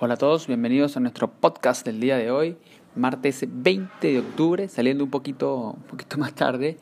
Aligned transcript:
Hola 0.00 0.14
a 0.14 0.16
todos, 0.16 0.48
bienvenidos 0.48 0.96
a 0.96 1.00
nuestro 1.00 1.30
podcast 1.30 1.86
del 1.86 2.00
día 2.00 2.16
de 2.16 2.28
hoy, 2.28 2.56
martes 2.96 3.46
20 3.48 4.08
de 4.08 4.18
octubre, 4.18 4.68
saliendo 4.68 5.04
un 5.04 5.10
poquito, 5.10 5.76
un 5.76 5.82
poquito 5.84 6.18
más 6.18 6.34
tarde, 6.34 6.78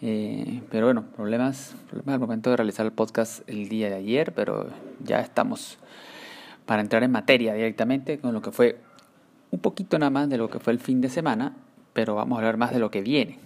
eh, 0.00 0.62
pero 0.70 0.86
bueno, 0.86 1.04
problemas, 1.16 1.74
problemas 1.90 2.14
al 2.14 2.20
momento 2.20 2.50
de 2.50 2.56
realizar 2.56 2.86
el 2.86 2.92
podcast 2.92 3.42
el 3.50 3.68
día 3.68 3.88
de 3.88 3.96
ayer, 3.96 4.32
pero 4.32 4.68
ya 5.02 5.18
estamos 5.18 5.78
para 6.64 6.80
entrar 6.80 7.02
en 7.02 7.10
materia 7.10 7.54
directamente 7.54 8.20
con 8.20 8.32
lo 8.32 8.40
que 8.40 8.52
fue 8.52 8.78
un 9.50 9.58
poquito 9.58 9.98
nada 9.98 10.10
más 10.10 10.28
de 10.28 10.38
lo 10.38 10.48
que 10.48 10.60
fue 10.60 10.72
el 10.72 10.78
fin 10.78 11.00
de 11.00 11.08
semana, 11.08 11.56
pero 11.92 12.14
vamos 12.14 12.36
a 12.36 12.38
hablar 12.38 12.56
más 12.56 12.72
de 12.72 12.78
lo 12.78 12.88
que 12.88 13.02
viene. 13.02 13.40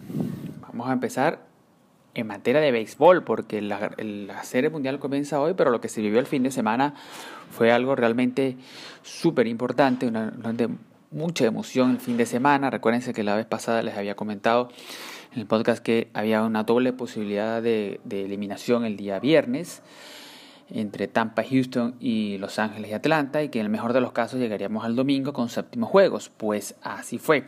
Vamos 0.61 0.87
a 0.87 0.93
empezar 0.93 1.48
en 2.19 2.27
materia 2.27 2.61
de 2.61 2.73
béisbol, 2.73 3.23
porque 3.23 3.63
la, 3.63 3.93
la, 3.97 4.43
serie 4.43 4.71
mundial 4.71 4.99
comienza 4.99 5.41
hoy, 5.41 5.55
pero 5.55 5.71
lo 5.71 5.81
que 5.81 5.89
se 5.89 6.01
vivió 6.03 6.19
el 6.19 6.27
fin 6.27 6.43
de 6.43 6.51
semana 6.51 6.95
fue 7.51 7.71
algo 7.71 7.95
realmente 7.95 8.57
súper 9.03 9.47
importante, 9.47 10.07
una, 10.07 10.33
de 10.33 10.69
mucha 11.13 11.47
emoción 11.47 11.93
el 11.93 12.01
fin 12.01 12.17
de 12.17 12.27
semana. 12.27 12.71
Recuérdense 12.71 13.15
que 13.15 13.23
la 13.23 13.37
vez 13.37 13.47
pasada 13.47 13.83
les 13.83 13.97
había 13.97 14.17
comentado 14.17 14.69
en 15.33 15.41
el 15.41 15.47
podcast 15.47 15.81
que 15.81 16.09
había 16.13 16.43
una 16.43 16.65
doble 16.65 16.93
posibilidad 16.93 17.63
de, 17.63 18.01
de 18.03 18.25
eliminación 18.25 18.85
el 18.85 18.97
día 18.97 19.21
viernes 19.21 19.83
entre 20.71 21.07
Tampa, 21.07 21.45
Houston 21.45 21.95
y 22.01 22.37
Los 22.39 22.59
Ángeles 22.59 22.91
y 22.91 22.95
Atlanta, 22.95 23.43
y 23.45 23.49
que 23.49 23.61
en 23.61 23.67
el 23.67 23.71
mejor 23.71 23.93
de 23.93 24.01
los 24.01 24.13
casos 24.13 24.41
llegaríamos 24.41 24.85
al 24.85 24.97
domingo 24.97 25.33
con 25.33 25.49
séptimos 25.49 25.89
juegos. 25.89 26.31
Pues 26.37 26.75
así 26.83 27.19
fue 27.19 27.45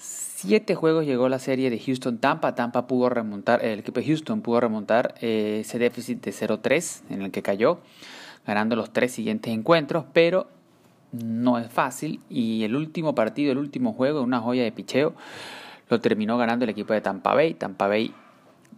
siete 0.00 0.74
juegos 0.74 1.04
llegó 1.04 1.28
la 1.28 1.38
serie 1.38 1.68
de 1.68 1.78
Houston-Tampa. 1.78 2.54
Tampa 2.54 2.86
pudo 2.86 3.10
remontar, 3.10 3.62
el 3.64 3.80
equipo 3.80 4.00
de 4.00 4.06
Houston 4.06 4.40
pudo 4.40 4.60
remontar 4.60 5.14
eh, 5.20 5.58
ese 5.60 5.78
déficit 5.78 6.24
de 6.24 6.32
0-3 6.32 7.02
en 7.10 7.22
el 7.22 7.30
que 7.30 7.42
cayó, 7.42 7.80
ganando 8.46 8.74
los 8.74 8.90
tres 8.90 9.12
siguientes 9.12 9.52
encuentros, 9.52 10.06
pero 10.14 10.48
no 11.12 11.58
es 11.58 11.70
fácil. 11.70 12.20
Y 12.30 12.64
el 12.64 12.74
último 12.74 13.14
partido, 13.14 13.52
el 13.52 13.58
último 13.58 13.92
juego, 13.92 14.22
una 14.22 14.40
joya 14.40 14.62
de 14.62 14.72
picheo, 14.72 15.14
lo 15.90 16.00
terminó 16.00 16.38
ganando 16.38 16.64
el 16.64 16.70
equipo 16.70 16.94
de 16.94 17.02
Tampa 17.02 17.34
Bay. 17.34 17.52
Tampa 17.52 17.86
Bay, 17.86 18.14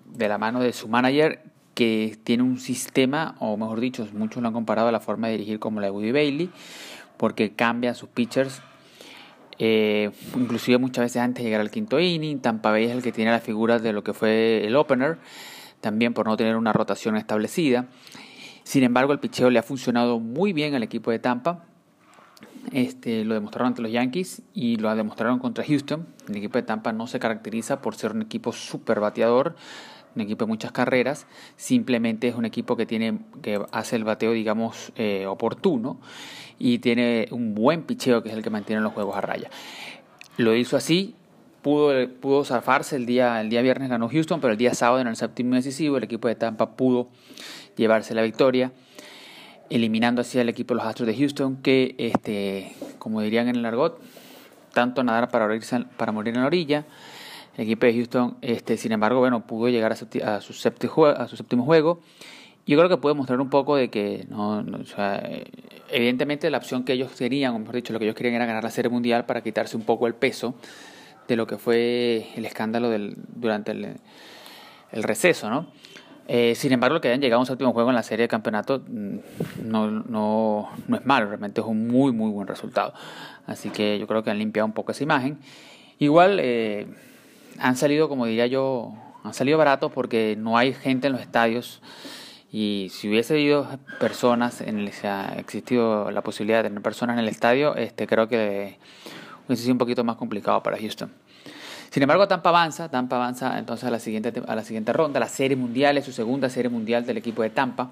de 0.07 0.29
la 0.29 0.39
mano 0.39 0.61
de 0.61 0.73
su 0.73 0.89
manager, 0.89 1.45
que 1.75 2.19
tiene 2.25 2.42
un 2.42 2.59
sistema, 2.59 3.36
o 3.39 3.57
mejor 3.57 3.79
dicho, 3.79 4.07
muchos 4.14 4.42
lo 4.42 4.48
han 4.48 4.55
comparado 4.55 4.89
a 4.89 4.92
la 4.92 5.01
forma 5.01 5.29
de 5.29 5.34
dirigir 5.34 5.61
como 5.61 5.81
la 5.81 5.86
de 5.86 5.91
Woody 5.92 6.11
Bailey, 6.11 6.51
porque 7.17 7.53
cambia 7.53 7.95
sus 7.95 8.09
pitchers 8.09 8.62
eh, 9.65 10.11
inclusive 10.35 10.77
muchas 10.79 11.05
veces 11.05 11.23
antes 11.23 11.45
de 11.45 11.45
llegar 11.45 11.61
al 11.61 11.71
quinto 11.71 12.01
inning, 12.01 12.41
Tampa 12.41 12.73
Bay 12.73 12.87
es 12.87 12.91
el 12.91 13.01
que 13.01 13.13
tiene 13.13 13.31
la 13.31 13.39
figura 13.39 13.79
de 13.79 13.93
lo 13.93 14.03
que 14.03 14.13
fue 14.13 14.67
el 14.67 14.75
opener, 14.75 15.19
también 15.81 16.15
por 16.15 16.27
no 16.27 16.37
tener 16.37 16.57
una 16.57 16.73
rotación 16.73 17.17
establecida. 17.17 17.87
Sin 18.65 18.83
embargo, 18.83 19.13
el 19.13 19.21
picheo 19.21 19.51
le 19.51 19.61
ha 19.61 19.63
funcionado 19.63 20.19
muy 20.19 20.53
bien 20.53 20.75
al 20.75 20.83
equipo 20.83 21.13
de 21.13 21.21
Tampa. 21.21 21.65
Este, 22.73 23.25
lo 23.25 23.35
demostraron 23.35 23.69
ante 23.69 23.83
los 23.83 23.93
Yankees 23.93 24.43
y 24.53 24.79
lo 24.79 24.93
demostraron 24.97 25.39
contra 25.39 25.65
Houston. 25.65 26.09
El 26.29 26.39
equipo 26.39 26.59
de 26.59 26.65
Tampa 26.65 26.93
no 26.93 27.07
se 27.07 27.21
caracteriza 27.21 27.81
por 27.81 27.95
ser 27.95 28.11
un 28.11 28.23
equipo 28.23 28.51
super 28.51 28.99
bateador, 28.99 29.55
un 30.15 30.23
equipo 30.23 30.45
de 30.45 30.49
muchas 30.49 30.73
carreras, 30.73 31.27
simplemente 31.57 32.29
es 32.29 32.35
un 32.35 32.45
equipo 32.45 32.77
que 32.77 32.87
tiene 32.87 33.19
que 33.43 33.61
hace 33.73 33.97
el 33.97 34.05
bateo 34.05 34.33
digamos 34.33 34.93
eh, 34.97 35.27
oportuno 35.27 35.99
y 36.59 36.79
tiene 36.79 37.29
un 37.31 37.55
buen 37.55 37.83
picheo 37.83 38.23
que 38.23 38.29
es 38.29 38.35
el 38.35 38.43
que 38.43 38.51
mantiene 38.51 38.83
los 38.83 38.93
juegos 38.93 39.17
a 39.17 39.21
raya. 39.21 39.51
Lo 40.37 40.55
hizo 40.55 40.77
así, 40.77 41.15
pudo, 41.63 42.09
pudo 42.21 42.45
zafarse 42.45 42.97
el 42.97 43.07
día, 43.07 43.41
el 43.41 43.51
día 43.51 43.63
viernes 43.63 43.89
ganó 43.89 44.09
Houston, 44.09 44.41
pero 44.41 44.53
el 44.53 44.59
día 44.59 44.75
sábado 44.75 45.01
en 45.01 45.09
el 45.09 45.17
séptimo 45.17 45.55
decisivo 45.55 45.97
el 45.97 46.05
equipo 46.05 46.29
de 46.29 46.35
Tampa 46.35 46.77
pudo 46.77 47.09
llevarse 47.77 48.15
la 48.15 48.23
victoria, 48.23 48.73
eliminando 49.71 50.21
así 50.21 50.39
al 50.39 50.49
equipo 50.49 50.75
de 50.75 50.79
los 50.79 50.87
Astros 50.87 51.07
de 51.07 51.17
Houston 51.17 51.57
que, 51.57 51.95
este, 51.99 52.75
como 52.98 53.20
dirían 53.20 53.48
en 53.48 53.57
el 53.57 53.65
argot, 53.65 54.01
tanto 54.73 55.03
nadar 55.05 55.31
para, 55.31 55.48
para 55.97 56.13
morir 56.13 56.35
en 56.35 56.41
la 56.41 56.47
orilla. 56.47 56.85
El 57.57 57.64
equipo 57.64 57.86
de 57.86 57.95
Houston, 57.95 58.36
este, 58.40 58.77
sin 58.77 58.92
embargo, 58.92 59.20
bueno, 59.20 59.46
pudo 59.46 59.68
llegar 59.68 59.92
a 59.92 59.96
su, 59.96 60.07
a 60.24 60.40
su, 60.40 60.52
séptimo, 60.52 61.07
a 61.07 61.29
su 61.29 61.36
séptimo 61.36 61.64
juego 61.64 62.01
yo 62.67 62.79
creo 62.79 62.89
que 62.89 62.96
puede 62.96 63.14
mostrar 63.14 63.40
un 63.40 63.51
poco 63.51 63.77
de 63.77 63.90
que, 63.90 64.24
no, 64.29 64.64
evidentemente 65.91 66.48
la 66.51 66.58
opción 66.58 66.85
que 66.85 66.92
ellos 66.92 67.11
querían, 67.12 67.55
o 67.55 67.58
mejor 67.58 67.74
dicho, 67.74 67.92
lo 67.92 67.98
que 67.98 68.05
ellos 68.05 68.14
querían 68.14 68.36
era 68.36 68.46
ganar 68.46 68.62
la 68.62 68.70
Serie 68.70 68.89
Mundial 68.89 69.27
para 69.27 69.41
quitarse 69.41 69.77
un 69.77 69.83
poco 69.83 70.07
el 70.07 70.14
peso 70.14 70.55
de 71.27 71.36
lo 71.36 71.46
que 71.46 71.57
fue 71.57 72.29
el 72.36 72.45
escándalo 72.45 72.91
durante 73.35 73.73
el, 73.73 73.96
el 74.92 75.02
receso, 75.02 75.51
¿no? 75.51 75.67
Eh, 76.29 76.55
sin 76.55 76.70
embargo, 76.70 77.01
que 77.01 77.08
hayan 77.08 77.20
llegado 77.20 77.39
a 77.39 77.41
un 77.41 77.46
séptimo 77.46 77.73
juego 77.73 77.91
en 77.91 77.96
la 77.96 78.05
serie 78.05 78.23
de 78.23 78.29
campeonato 78.29 78.80
mm, 78.86 79.17
no, 79.64 79.91
no, 79.91 80.70
no 80.86 80.96
es 80.96 81.05
malo, 81.05 81.27
realmente 81.27 81.61
es 81.61 81.67
un 81.67 81.89
muy, 81.89 82.12
muy 82.12 82.30
buen 82.30 82.46
resultado. 82.46 82.95
Así 83.45 83.70
que 83.70 83.98
yo 83.98 84.07
creo 84.07 84.23
que 84.23 84.30
han 84.30 84.39
limpiado 84.39 84.67
un 84.67 84.73
poco 84.73 84.92
esa 84.92 85.02
imagen. 85.02 85.39
Igual 85.98 86.39
eh, 86.41 86.86
han 87.62 87.77
salido, 87.77 88.08
como 88.08 88.27
diría 88.27 88.46
yo, 88.46 88.92
han 89.23 89.34
salido 89.34 89.56
baratos 89.56 89.92
porque 89.92 90.34
no 90.36 90.58
hay 90.58 90.74
gente 90.74 91.06
en 91.06 91.12
los 91.12 91.23
estadios. 91.23 91.80
Y 92.50 92.89
si 92.90 93.08
hubiese 93.08 93.34
habido 93.34 93.67
personas, 94.00 94.61
en 94.61 94.80
el, 94.80 94.92
si 94.92 95.06
ha 95.06 95.36
existido 95.39 96.11
la 96.11 96.23
posibilidad 96.23 96.58
de 96.58 96.68
tener 96.68 96.83
personas 96.83 97.14
en 97.14 97.20
el 97.20 97.28
estadio, 97.28 97.77
este, 97.77 98.06
creo 98.06 98.28
que 98.28 98.78
hubiese 99.46 99.62
sido 99.62 99.74
un 99.74 99.78
poquito 99.78 100.02
más 100.02 100.17
complicado 100.17 100.62
para 100.62 100.77
Houston. 100.77 101.12
Sin 101.90 102.02
embargo, 102.02 102.27
Tampa 102.27 102.48
avanza, 102.48 102.90
Tampa 102.90 103.17
avanza 103.17 103.58
entonces 103.58 103.86
a 103.86 103.90
la 103.90 104.00
siguiente, 104.00 104.33
a 104.46 104.55
la 104.56 104.64
siguiente 104.64 104.92
ronda, 104.92 105.20
la 105.20 105.29
Serie 105.29 105.56
Mundial, 105.56 105.96
es 105.96 106.05
su 106.05 106.12
segunda 106.12 106.50
Serie 106.50 106.68
Mundial 106.68 107.06
del 107.06 107.17
equipo 107.17 107.42
de 107.42 107.50
Tampa. 107.50 107.90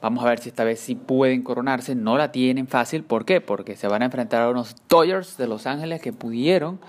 Vamos 0.00 0.24
a 0.24 0.28
ver 0.28 0.38
si 0.38 0.48
esta 0.48 0.64
vez 0.64 0.80
sí 0.80 0.94
pueden 0.94 1.42
coronarse. 1.42 1.94
No 1.94 2.16
la 2.16 2.32
tienen 2.32 2.66
fácil. 2.66 3.04
¿Por 3.04 3.24
qué? 3.24 3.40
Porque 3.40 3.76
se 3.76 3.88
van 3.88 4.02
a 4.02 4.06
enfrentar 4.06 4.42
a 4.42 4.50
unos 4.50 4.76
Dodgers 4.88 5.36
de 5.36 5.46
Los 5.46 5.66
Ángeles 5.66 6.00
que 6.00 6.12
pudieron 6.12 6.80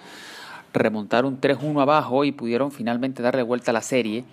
remontar 0.73 1.25
un 1.25 1.39
3-1 1.39 1.81
abajo 1.81 2.25
y 2.25 2.31
pudieron 2.31 2.71
finalmente 2.71 3.21
darle 3.21 3.43
vuelta 3.43 3.71
a 3.71 3.73
la 3.73 3.81
serie. 3.81 4.25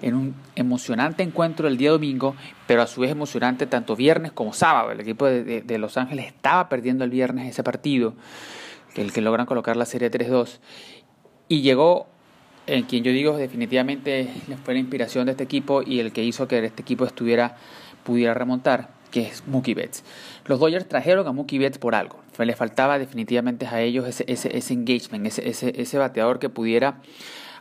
En 0.00 0.14
un 0.14 0.34
emocionante 0.56 1.22
encuentro 1.22 1.68
el 1.68 1.76
día 1.76 1.90
domingo, 1.90 2.34
pero 2.66 2.82
a 2.82 2.86
su 2.86 3.02
vez 3.02 3.10
emocionante 3.10 3.66
tanto 3.66 3.94
viernes 3.94 4.32
como 4.32 4.52
sábado. 4.52 4.90
El 4.90 5.00
equipo 5.00 5.26
de, 5.26 5.78
Los 5.78 5.96
Ángeles 5.96 6.26
estaba 6.26 6.68
perdiendo 6.68 7.04
el 7.04 7.10
viernes 7.10 7.48
ese 7.48 7.62
partido, 7.62 8.14
el 8.96 9.12
que 9.12 9.20
logran 9.20 9.46
colocar 9.46 9.76
la 9.76 9.86
serie 9.86 10.10
3-2, 10.10 10.58
y 11.48 11.60
llegó 11.60 12.06
en 12.66 12.84
quien 12.84 13.02
yo 13.02 13.10
digo 13.10 13.36
definitivamente 13.36 14.30
fue 14.64 14.74
la 14.74 14.80
inspiración 14.80 15.26
de 15.26 15.32
este 15.32 15.44
equipo 15.44 15.82
y 15.84 15.98
el 15.98 16.12
que 16.12 16.22
hizo 16.22 16.46
que 16.46 16.64
este 16.64 16.82
equipo 16.82 17.04
estuviera 17.04 17.56
pudiera 18.04 18.34
remontar, 18.34 18.88
que 19.12 19.28
es 19.28 19.46
Mookie 19.46 19.74
Betts. 19.74 20.02
Los 20.46 20.58
Dodgers 20.58 20.88
trajeron 20.88 21.28
a 21.28 21.32
Mookie 21.32 21.58
Betts 21.58 21.78
por 21.78 21.94
algo. 21.94 22.18
Le 22.36 22.56
faltaba 22.56 22.98
definitivamente 22.98 23.66
a 23.66 23.80
ellos 23.80 24.08
ese, 24.08 24.24
ese, 24.26 24.72
engagement, 24.74 25.24
ese, 25.26 25.48
ese, 25.48 25.80
ese 25.80 25.98
bateador 25.98 26.40
que 26.40 26.48
pudiera 26.48 26.96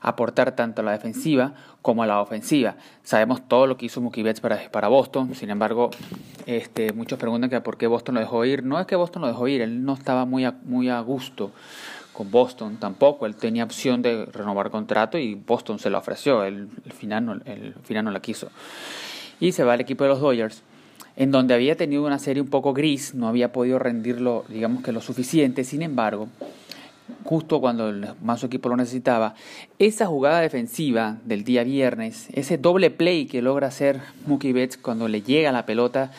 aportar 0.01 0.55
tanto 0.55 0.81
a 0.81 0.85
la 0.85 0.93
defensiva 0.93 1.53
como 1.83 2.01
a 2.01 2.07
la 2.07 2.21
ofensiva. 2.21 2.75
Sabemos 3.03 3.47
todo 3.47 3.67
lo 3.67 3.77
que 3.77 3.85
hizo 3.85 4.01
Mookie 4.01 4.23
Betts 4.23 4.41
para, 4.41 4.71
para 4.71 4.87
Boston, 4.87 5.35
sin 5.35 5.51
embargo, 5.51 5.91
este, 6.47 6.91
muchos 6.93 7.19
preguntan 7.19 7.49
que 7.51 7.61
por 7.61 7.77
qué 7.77 7.85
Boston 7.85 8.15
lo 8.15 8.21
dejó 8.21 8.43
ir. 8.45 8.63
No 8.63 8.79
es 8.79 8.87
que 8.87 8.95
Boston 8.95 9.21
lo 9.21 9.27
dejó 9.27 9.47
ir, 9.47 9.61
él 9.61 9.85
no 9.85 9.93
estaba 9.93 10.25
muy 10.25 10.45
a, 10.45 10.55
muy 10.63 10.89
a 10.89 10.99
gusto 11.01 11.51
con 12.13 12.29
Boston 12.29 12.77
tampoco, 12.77 13.25
él 13.25 13.35
tenía 13.35 13.63
opción 13.63 14.01
de 14.01 14.25
renovar 14.25 14.69
contrato 14.69 15.17
y 15.17 15.35
Boston 15.35 15.79
se 15.79 15.89
lo 15.89 15.97
ofreció, 15.97 16.43
el, 16.43 16.67
final, 16.93 17.25
no, 17.25 17.33
el 17.45 17.73
final 17.83 18.05
no 18.05 18.11
la 18.11 18.19
quiso. 18.19 18.49
Y 19.39 19.53
se 19.53 19.63
va 19.63 19.73
al 19.73 19.81
equipo 19.81 20.03
de 20.03 20.09
los 20.09 20.19
Dodgers 20.19 20.61
en 21.15 21.31
donde 21.31 21.53
había 21.53 21.75
tenido 21.75 22.05
una 22.05 22.19
serie 22.19 22.41
un 22.41 22.49
poco 22.49 22.73
gris, 22.73 23.13
no 23.13 23.27
había 23.27 23.51
podido 23.51 23.79
rendirlo, 23.79 24.45
digamos 24.49 24.83
que 24.83 24.91
lo 24.91 25.01
suficiente, 25.01 25.63
sin 25.63 25.81
embargo, 25.81 26.29
justo 27.23 27.59
cuando 27.59 27.89
el, 27.89 28.07
más 28.21 28.43
equipo 28.43 28.69
lo 28.69 28.77
necesitaba, 28.77 29.35
esa 29.79 30.05
jugada 30.05 30.41
defensiva 30.41 31.17
del 31.25 31.43
día 31.43 31.63
viernes, 31.63 32.27
ese 32.33 32.57
doble 32.57 32.91
play 32.91 33.25
que 33.25 33.41
logra 33.41 33.67
hacer 33.67 34.01
Mookie 34.25 34.53
Betts 34.53 34.77
cuando 34.77 35.07
le 35.07 35.21
llega 35.21 35.51
la 35.51 35.65
pelota 35.65 36.11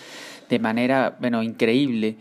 de 0.49 0.59
manera, 0.59 1.17
bueno, 1.21 1.43
increíble, 1.43 2.17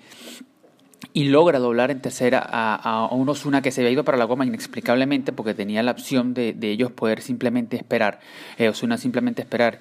y 1.13 1.25
logra 1.25 1.59
doblar 1.59 1.91
en 1.91 1.99
tercera 1.99 2.39
a, 2.39 2.75
a 2.75 3.13
un 3.13 3.27
Osuna 3.27 3.61
que 3.61 3.71
se 3.71 3.81
había 3.81 3.91
ido 3.91 4.05
para 4.05 4.17
la 4.17 4.25
goma 4.25 4.45
inexplicablemente 4.45 5.33
porque 5.33 5.53
tenía 5.53 5.83
la 5.83 5.91
opción 5.91 6.33
de, 6.33 6.53
de 6.53 6.71
ellos 6.71 6.91
poder 6.91 7.21
simplemente 7.21 7.75
esperar, 7.75 8.21
eh, 8.57 8.69
Osuna 8.69 8.97
simplemente 8.97 9.41
esperar 9.41 9.79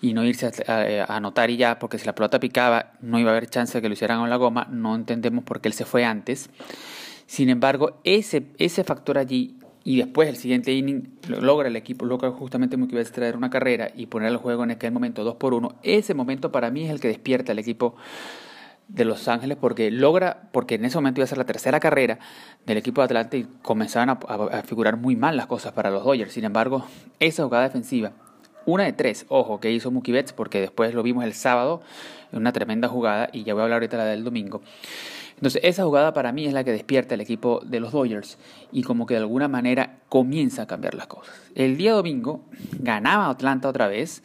y 0.00 0.14
no 0.14 0.24
irse 0.24 0.50
a, 0.66 1.14
anotar 1.14 1.50
y 1.50 1.56
ya, 1.56 1.78
porque 1.78 1.98
si 1.98 2.06
la 2.06 2.14
pelota 2.14 2.40
picaba 2.40 2.92
no 3.00 3.18
iba 3.18 3.30
a 3.30 3.32
haber 3.32 3.48
chance 3.48 3.76
de 3.76 3.82
que 3.82 3.88
lo 3.88 3.94
hicieran 3.94 4.20
con 4.20 4.30
la 4.30 4.36
goma, 4.36 4.66
no 4.70 4.94
entendemos 4.94 5.44
por 5.44 5.60
qué 5.60 5.68
él 5.68 5.74
se 5.74 5.84
fue 5.84 6.04
antes. 6.04 6.50
Sin 7.26 7.48
embargo, 7.48 8.00
ese, 8.04 8.46
ese 8.58 8.82
factor 8.82 9.18
allí 9.18 9.56
y 9.84 9.96
después 9.96 10.28
el 10.28 10.36
siguiente 10.36 10.72
inning 10.72 11.18
logra 11.28 11.68
el 11.68 11.76
equipo, 11.76 12.04
logra 12.04 12.30
justamente 12.30 12.76
que 12.76 13.04
traer 13.04 13.36
una 13.36 13.50
carrera 13.50 13.90
y 13.94 14.06
poner 14.06 14.28
el 14.28 14.36
juego 14.36 14.64
en 14.64 14.72
aquel 14.72 14.92
momento 14.92 15.24
2 15.24 15.36
por 15.36 15.54
1. 15.54 15.76
Ese 15.82 16.14
momento 16.14 16.52
para 16.52 16.70
mí 16.70 16.84
es 16.84 16.90
el 16.90 17.00
que 17.00 17.08
despierta 17.08 17.52
al 17.52 17.58
equipo 17.58 17.96
de 18.88 19.04
Los 19.04 19.28
Ángeles 19.28 19.56
porque 19.58 19.90
logra, 19.90 20.48
porque 20.52 20.74
en 20.74 20.84
ese 20.84 20.96
momento 20.96 21.20
iba 21.20 21.24
a 21.24 21.28
ser 21.28 21.38
la 21.38 21.46
tercera 21.46 21.80
carrera 21.80 22.18
del 22.66 22.76
equipo 22.76 23.00
de 23.00 23.04
Atlanta 23.06 23.36
y 23.36 23.44
comenzaban 23.62 24.10
a, 24.10 24.62
figurar 24.62 24.96
muy 24.96 25.16
mal 25.16 25.36
las 25.36 25.46
cosas 25.46 25.72
para 25.72 25.90
los 25.90 26.04
Dodgers. 26.04 26.32
Sin 26.32 26.44
embargo, 26.44 26.84
esa 27.20 27.44
jugada 27.44 27.64
defensiva 27.64 28.12
Una 28.66 28.84
de 28.84 28.92
tres, 28.92 29.26
ojo, 29.28 29.60
que 29.60 29.70
hizo 29.70 29.90
Mookie 29.90 30.12
Betts, 30.12 30.32
porque 30.32 30.60
después 30.60 30.94
lo 30.94 31.02
vimos 31.02 31.24
el 31.24 31.34
sábado, 31.34 31.82
una 32.32 32.52
tremenda 32.52 32.88
jugada, 32.88 33.28
y 33.32 33.44
ya 33.44 33.54
voy 33.54 33.60
a 33.60 33.64
hablar 33.64 33.76
ahorita 33.76 33.96
la 33.96 34.04
del 34.04 34.24
domingo. 34.24 34.60
Entonces, 35.40 35.62
esa 35.64 35.84
jugada 35.84 36.12
para 36.12 36.32
mí 36.32 36.44
es 36.44 36.52
la 36.52 36.64
que 36.64 36.70
despierta 36.70 37.14
el 37.14 37.22
equipo 37.22 37.62
de 37.64 37.80
los 37.80 37.92
Dodgers 37.92 38.36
y 38.72 38.82
como 38.82 39.06
que 39.06 39.14
de 39.14 39.20
alguna 39.20 39.48
manera 39.48 40.00
comienza 40.10 40.62
a 40.62 40.66
cambiar 40.66 40.94
las 40.94 41.06
cosas. 41.06 41.34
El 41.54 41.78
día 41.78 41.92
domingo 41.92 42.42
ganaba 42.78 43.30
Atlanta 43.30 43.70
otra 43.70 43.88
vez 43.88 44.22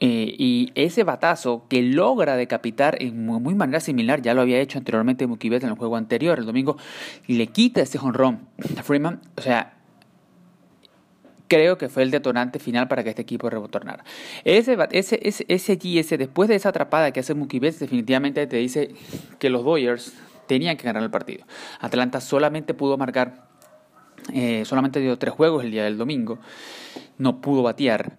eh, 0.00 0.34
y 0.36 0.72
ese 0.74 1.04
batazo 1.04 1.66
que 1.68 1.80
logra 1.80 2.34
decapitar 2.34 3.00
en 3.00 3.24
muy, 3.24 3.54
manera 3.54 3.78
similar, 3.78 4.20
ya 4.20 4.34
lo 4.34 4.40
había 4.40 4.58
hecho 4.58 4.78
anteriormente 4.78 5.28
Mookie 5.28 5.48
Betts 5.48 5.62
en 5.62 5.70
el 5.70 5.76
juego 5.76 5.96
anterior, 5.96 6.40
el 6.40 6.46
domingo, 6.46 6.76
y 7.28 7.34
le 7.34 7.46
quita 7.46 7.80
ese 7.80 7.96
jonrón 7.96 8.48
a 8.76 8.82
Freeman. 8.82 9.20
O 9.36 9.42
sea, 9.42 9.74
creo 11.54 11.78
que 11.78 11.88
fue 11.88 12.02
el 12.02 12.10
detonante 12.10 12.58
final 12.58 12.88
para 12.88 13.04
que 13.04 13.10
este 13.10 13.22
equipo 13.22 13.48
retornara. 13.48 14.04
Ese, 14.42 14.76
ese, 14.90 15.20
ese, 15.22 15.78
ese 15.80 16.18
después 16.18 16.48
de 16.48 16.56
esa 16.56 16.70
atrapada 16.70 17.12
que 17.12 17.20
hace 17.20 17.32
Mookie 17.32 17.60
Betts, 17.60 17.78
definitivamente 17.78 18.44
te 18.48 18.56
dice 18.56 18.92
que 19.38 19.50
los 19.50 19.64
Dodgers 19.64 20.14
tenían 20.48 20.76
que 20.76 20.82
ganar 20.82 21.04
el 21.04 21.10
partido. 21.10 21.44
Atlanta 21.78 22.20
solamente 22.20 22.74
pudo 22.74 22.98
marcar, 22.98 23.46
eh, 24.32 24.64
solamente 24.64 24.98
dio 24.98 25.16
tres 25.16 25.32
juegos 25.32 25.62
el 25.62 25.70
día 25.70 25.84
del 25.84 25.96
domingo, 25.96 26.40
no 27.18 27.40
pudo 27.40 27.62
batear. 27.62 28.18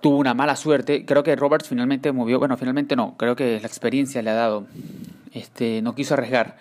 Tuvo 0.00 0.16
una 0.16 0.34
mala 0.34 0.56
suerte. 0.56 1.04
Creo 1.04 1.22
que 1.22 1.34
Roberts 1.34 1.68
finalmente 1.68 2.12
movió. 2.12 2.38
Bueno, 2.38 2.56
finalmente 2.56 2.94
no. 2.94 3.16
Creo 3.16 3.34
que 3.34 3.58
la 3.60 3.66
experiencia 3.66 4.22
le 4.22 4.30
ha 4.30 4.34
dado. 4.34 4.66
Este, 5.32 5.82
no 5.82 5.96
quiso 5.96 6.14
arriesgar 6.14 6.56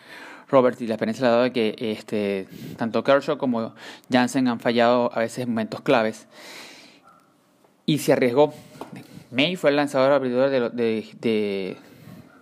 Robert 0.49 0.79
y 0.81 0.87
la 0.87 0.93
experiencia 0.93 1.23
le 1.23 1.27
ha 1.27 1.31
dado 1.31 1.43
de 1.43 1.51
que 1.51 1.75
este, 1.77 2.47
tanto 2.77 3.03
Kershaw 3.03 3.37
como 3.37 3.73
Jansen 4.09 4.47
han 4.47 4.59
fallado 4.59 5.11
a 5.13 5.19
veces 5.19 5.39
en 5.39 5.49
momentos 5.49 5.81
claves. 5.81 6.27
Y 7.85 7.99
se 7.99 8.13
arriesgó. 8.13 8.53
May 9.31 9.55
fue 9.55 9.71
el 9.71 9.75
lanzador 9.75 10.11
abridor 10.11 10.49
de, 10.49 11.77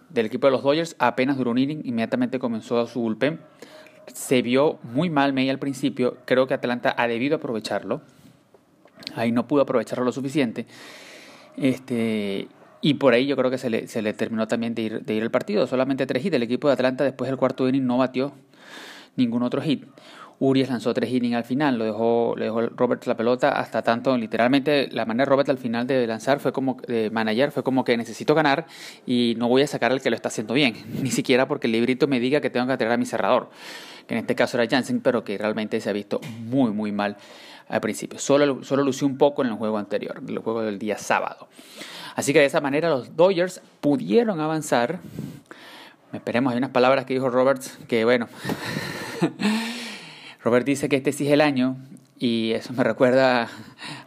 del 0.10 0.25
equipo 0.25 0.48
de 0.48 0.52
los 0.52 0.63
Dodgers. 0.63 0.96
Apenas 1.00 1.38
duró 1.38 1.52
un 1.52 1.57
inning, 1.57 1.81
inmediatamente 1.84 2.40
comenzó 2.40 2.86
su 2.88 3.02
bullpen. 3.02 3.40
Se 4.07 4.42
vio 4.44 4.80
muy 4.84 5.10
mal 5.10 5.34
May 5.34 5.50
al 5.50 5.60
principio. 5.60 6.18
Creo 6.25 6.48
que 6.48 6.54
Atlanta 6.54 6.94
ha 6.96 7.07
debido 7.07 7.38
aprovecharlo. 7.38 8.02
Ahí 9.16 9.31
no 9.31 9.48
pudo 9.48 9.63
aprovecharlo 9.63 10.06
lo 10.06 10.12
suficiente. 10.12 10.68
Este, 11.57 12.48
y 12.86 12.94
por 12.94 13.16
ahí 13.16 13.26
yo 13.26 13.36
creo 13.36 13.50
que 13.50 13.58
se 13.58 13.72
le, 13.72 13.88
se 13.88 14.04
le 14.04 14.14
terminó 14.14 14.48
también 14.48 14.76
de 14.76 14.82
ir, 14.84 15.02
de 15.04 15.16
ir 15.16 15.24
el 15.24 15.32
partido. 15.32 15.66
Solamente 15.66 16.06
tres 16.06 16.24
hits. 16.24 16.36
El 16.36 16.44
equipo 16.44 16.68
de 16.68 16.76
Atlanta 16.76 17.04
después 17.04 17.28
del 17.28 17.36
cuarto 17.36 17.68
inning 17.68 17.84
no 17.84 17.98
batió 17.98 18.34
ningún 19.16 19.42
otro 19.42 19.60
hit. 19.60 19.86
Urias 20.38 20.70
lanzó 20.70 20.94
tres 20.94 21.12
innings 21.12 21.36
al 21.36 21.46
final, 21.46 21.80
lo 21.80 21.86
dejó, 21.86 22.36
le 22.38 22.46
dejó 22.46 22.62
Robert 22.62 23.04
la 23.08 23.18
pelota 23.18 23.54
hasta 23.54 23.82
tanto, 23.82 24.16
literalmente 24.16 24.88
la 24.92 25.04
manera 25.06 25.26
de 25.26 25.30
Robert 25.32 25.50
al 25.50 25.58
final 25.58 25.88
de 25.88 26.06
lanzar 26.06 26.40
fue 26.40 26.54
como, 26.54 26.78
de 26.88 27.10
manager, 27.10 27.52
fue 27.52 27.64
como 27.64 27.84
que 27.84 27.98
necesito 27.98 28.36
ganar 28.36 28.68
y 29.08 29.34
no 29.40 29.48
voy 29.48 29.64
a 29.64 29.68
sacar 29.68 29.92
al 29.92 30.00
que 30.00 30.12
lo 30.12 30.16
está 30.16 30.28
haciendo 30.28 30.54
bien, 30.54 30.76
ni 31.02 31.10
siquiera 31.10 31.48
porque 31.48 31.66
el 31.66 31.72
librito 31.72 32.06
me 32.06 32.20
diga 32.20 32.40
que 32.40 32.52
tengo 32.52 32.68
que 32.68 32.74
atraer 32.74 32.94
a 32.94 32.98
mi 32.98 33.08
cerrador, 33.08 33.50
que 34.06 34.14
en 34.14 34.20
este 34.20 34.36
caso 34.36 34.62
era 34.62 34.70
Jansen, 34.70 35.00
pero 35.02 35.24
que 35.24 35.40
realmente 35.40 35.81
se 35.81 35.90
ha 35.90 35.94
visto 35.94 36.22
muy 36.42 36.72
muy 36.72 36.92
mal 36.92 37.18
al 37.68 37.81
principio. 37.81 38.20
Solo, 38.20 38.64
solo 38.64 38.84
lució 38.84 39.08
un 39.08 39.18
poco 39.18 39.42
en 39.42 39.48
el 39.48 39.56
juego 39.56 39.80
anterior, 39.80 40.22
el 40.28 40.38
juego 40.38 40.62
del 40.62 40.78
día 40.78 41.00
sábado. 41.00 41.48
Así 42.16 42.32
que 42.32 42.40
de 42.40 42.46
esa 42.46 42.62
manera 42.62 42.90
los 42.90 43.16
Dodgers 43.16 43.62
pudieron 43.82 44.40
avanzar. 44.40 45.00
Esperemos, 46.14 46.54
hay 46.54 46.58
unas 46.58 46.72
palabras 46.72 47.06
que 47.06 47.14
dijo 47.14 47.30
Roberts 47.30 47.78
que 47.90 48.06
bueno, 48.06 48.30
Robert 50.44 50.66
dice 50.66 50.88
que 50.88 50.96
este 50.96 51.12
sí 51.12 51.28
es 51.28 51.34
el 51.34 51.42
año 51.42 51.76
y 52.18 52.52
eso 52.54 52.72
me 52.72 52.86
recuerda 52.86 53.50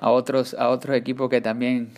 a 0.00 0.10
otros, 0.10 0.54
a 0.54 0.70
otros 0.70 0.96
equipos 0.96 1.28
que 1.28 1.42
también 1.42 1.90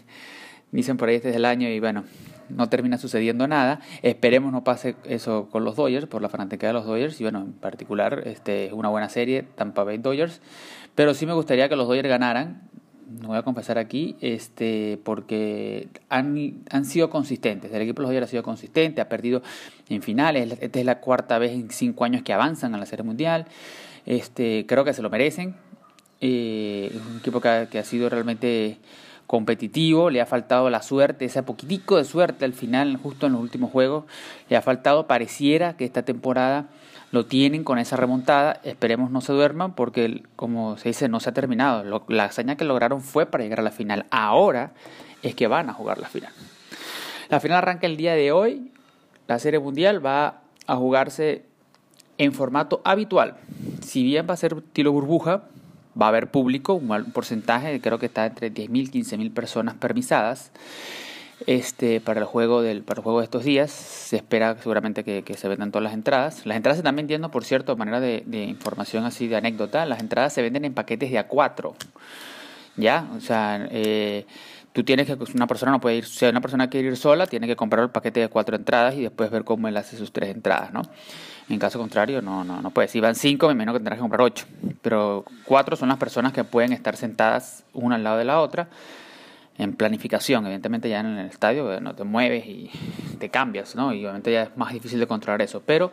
dicen 0.72 0.96
por 0.96 1.08
ahí 1.08 1.14
este 1.14 1.30
es 1.30 1.36
el 1.36 1.44
año 1.44 1.68
y 1.68 1.78
bueno, 1.78 2.04
no 2.48 2.68
termina 2.68 2.98
sucediendo 2.98 3.46
nada. 3.46 3.80
Esperemos 4.02 4.52
no 4.52 4.64
pase 4.64 4.96
eso 5.04 5.48
con 5.50 5.64
los 5.64 5.76
Dodgers, 5.76 6.06
por 6.06 6.22
la 6.22 6.28
fanática 6.28 6.66
de 6.66 6.72
los 6.72 6.86
Dodgers 6.86 7.20
y 7.20 7.24
bueno, 7.24 7.40
en 7.42 7.52
particular 7.52 8.22
este 8.26 8.66
es 8.66 8.72
una 8.72 8.88
buena 8.88 9.08
serie, 9.08 9.44
Tampa 9.54 9.84
Bay 9.84 9.98
Dodgers, 9.98 10.40
pero 10.96 11.14
sí 11.14 11.24
me 11.24 11.34
gustaría 11.34 11.68
que 11.68 11.76
los 11.76 11.86
Dodgers 11.86 12.08
ganaran 12.08 12.62
no 13.20 13.28
voy 13.28 13.38
a 13.38 13.42
confesar 13.42 13.78
aquí, 13.78 14.16
este, 14.20 14.98
porque 15.04 15.88
han, 16.08 16.62
han 16.70 16.84
sido 16.84 17.10
consistentes. 17.10 17.72
El 17.72 17.82
equipo 17.82 18.00
de 18.00 18.02
los 18.02 18.10
Dodgers 18.10 18.28
ha 18.28 18.30
sido 18.30 18.42
consistente, 18.42 19.00
ha 19.00 19.08
perdido 19.08 19.42
en 19.88 20.02
finales. 20.02 20.58
Esta 20.60 20.78
es 20.78 20.84
la 20.84 21.00
cuarta 21.00 21.38
vez 21.38 21.52
en 21.52 21.70
cinco 21.70 22.04
años 22.04 22.22
que 22.22 22.32
avanzan 22.32 22.74
a 22.74 22.78
la 22.78 22.86
Serie 22.86 23.04
Mundial. 23.04 23.46
Este, 24.06 24.64
creo 24.66 24.84
que 24.84 24.92
se 24.92 25.02
lo 25.02 25.10
merecen. 25.10 25.56
Eh, 26.20 26.92
es 26.94 27.06
un 27.06 27.18
equipo 27.18 27.40
que 27.40 27.68
que 27.70 27.78
ha 27.78 27.84
sido 27.84 28.08
realmente 28.08 28.78
competitivo, 29.30 30.10
le 30.10 30.20
ha 30.20 30.26
faltado 30.26 30.70
la 30.70 30.82
suerte, 30.82 31.24
ese 31.24 31.44
poquitico 31.44 31.96
de 31.96 32.04
suerte 32.04 32.44
al 32.44 32.52
final, 32.52 32.96
justo 32.96 33.26
en 33.26 33.34
los 33.34 33.40
últimos 33.40 33.70
juegos, 33.70 34.04
le 34.48 34.56
ha 34.56 34.60
faltado, 34.60 35.06
pareciera 35.06 35.76
que 35.76 35.84
esta 35.84 36.02
temporada 36.02 36.66
lo 37.12 37.26
tienen 37.26 37.64
con 37.64 37.78
esa 37.78 37.96
remontada. 37.96 38.60
Esperemos 38.62 39.10
no 39.10 39.20
se 39.20 39.32
duerman 39.32 39.74
porque, 39.74 40.22
como 40.36 40.76
se 40.78 40.90
dice, 40.90 41.08
no 41.08 41.20
se 41.20 41.30
ha 41.30 41.34
terminado. 41.34 42.02
la 42.08 42.24
hazaña 42.24 42.56
que 42.56 42.64
lograron 42.64 43.00
fue 43.02 43.26
para 43.26 43.44
llegar 43.44 43.60
a 43.60 43.64
la 43.64 43.72
final. 43.72 44.06
Ahora 44.10 44.72
es 45.22 45.34
que 45.34 45.46
van 45.46 45.70
a 45.70 45.72
jugar 45.72 45.98
la 45.98 46.08
final. 46.08 46.32
La 47.28 47.40
final 47.40 47.58
arranca 47.58 47.86
el 47.86 47.96
día 47.96 48.14
de 48.14 48.32
hoy. 48.32 48.72
La 49.26 49.38
Serie 49.38 49.60
Mundial 49.60 50.04
va 50.04 50.40
a 50.66 50.76
jugarse 50.76 51.44
en 52.18 52.32
formato 52.32 52.80
habitual. 52.84 53.36
Si 53.82 54.02
bien 54.02 54.26
va 54.28 54.34
a 54.34 54.36
ser 54.36 54.54
estilo 54.54 54.92
burbuja, 54.92 55.44
va 56.00 56.06
a 56.06 56.08
haber 56.10 56.30
público, 56.30 56.74
un 56.74 57.12
porcentaje, 57.12 57.80
creo 57.80 57.98
que 57.98 58.06
está 58.06 58.26
entre 58.26 58.52
10.000 58.52 58.90
y 58.92 59.02
15.000 59.02 59.32
personas 59.32 59.74
permisadas 59.74 60.52
este, 61.46 62.00
para, 62.00 62.20
el 62.20 62.26
juego 62.26 62.62
del, 62.62 62.82
para 62.82 63.00
el 63.00 63.04
juego 63.04 63.20
de 63.20 63.24
estos 63.24 63.44
días. 63.44 63.70
Se 63.70 64.16
espera 64.16 64.56
seguramente 64.58 65.04
que, 65.04 65.34
se 65.34 65.48
vendan 65.48 65.70
todas 65.70 65.84
las 65.84 65.94
entradas. 65.94 66.46
Las 66.46 66.56
entradas 66.56 66.76
se 66.76 66.80
están 66.80 66.96
vendiendo, 66.96 67.30
por 67.30 67.44
cierto, 67.44 67.72
de 67.74 67.78
manera 67.78 68.00
de, 68.00 68.44
información 68.44 69.04
así, 69.04 69.28
de 69.28 69.36
anécdota, 69.36 69.86
las 69.86 70.00
entradas 70.00 70.32
se 70.32 70.42
venden 70.42 70.64
en 70.64 70.74
paquetes 70.74 71.10
de 71.10 71.18
A4. 71.18 71.74
¿Ya? 72.76 73.08
O 73.16 73.20
sea, 73.20 73.66
eh, 73.70 74.26
tú 74.72 74.84
tienes 74.84 75.06
que, 75.06 75.16
una 75.34 75.46
persona 75.46 75.72
no 75.72 75.80
puede 75.80 75.96
ir, 75.96 76.04
si 76.06 76.24
una 76.26 76.40
persona 76.40 76.70
quiere 76.70 76.88
ir 76.88 76.96
sola, 76.96 77.26
tiene 77.26 77.46
que 77.46 77.56
comprar 77.56 77.82
el 77.84 77.90
paquete 77.90 78.20
de 78.20 78.28
cuatro 78.28 78.56
entradas 78.56 78.94
y 78.94 79.02
después 79.02 79.30
ver 79.30 79.44
cómo 79.44 79.68
él 79.68 79.76
hace 79.76 79.96
sus 79.96 80.12
tres 80.12 80.34
entradas, 80.34 80.72
¿no? 80.72 80.82
En 81.48 81.58
caso 81.58 81.80
contrario, 81.80 82.22
no, 82.22 82.44
no, 82.44 82.62
no 82.62 82.70
puede. 82.70 82.86
Si 82.86 83.00
van 83.00 83.16
cinco, 83.16 83.48
me 83.48 83.54
imagino 83.54 83.72
que 83.72 83.80
tendrás 83.80 83.96
que 83.96 84.02
comprar 84.02 84.20
ocho. 84.20 84.46
Pero 84.82 85.24
cuatro 85.44 85.74
son 85.74 85.88
las 85.88 85.98
personas 85.98 86.32
que 86.32 86.44
pueden 86.44 86.72
estar 86.72 86.96
sentadas 86.96 87.64
una 87.72 87.96
al 87.96 88.04
lado 88.04 88.18
de 88.18 88.24
la 88.24 88.40
otra 88.40 88.68
en 89.58 89.74
planificación. 89.74 90.44
Evidentemente 90.46 90.88
ya 90.88 91.00
en 91.00 91.18
el 91.18 91.26
estadio 91.26 91.72
eh, 91.72 91.80
no 91.80 91.94
te 91.94 92.04
mueves 92.04 92.46
y 92.46 92.70
te 93.18 93.28
cambias, 93.28 93.76
¿no? 93.76 93.92
Y 93.92 94.04
obviamente 94.04 94.32
ya 94.32 94.44
es 94.44 94.56
más 94.56 94.72
difícil 94.72 94.98
de 95.00 95.06
controlar 95.06 95.42
eso. 95.42 95.62
Pero 95.64 95.92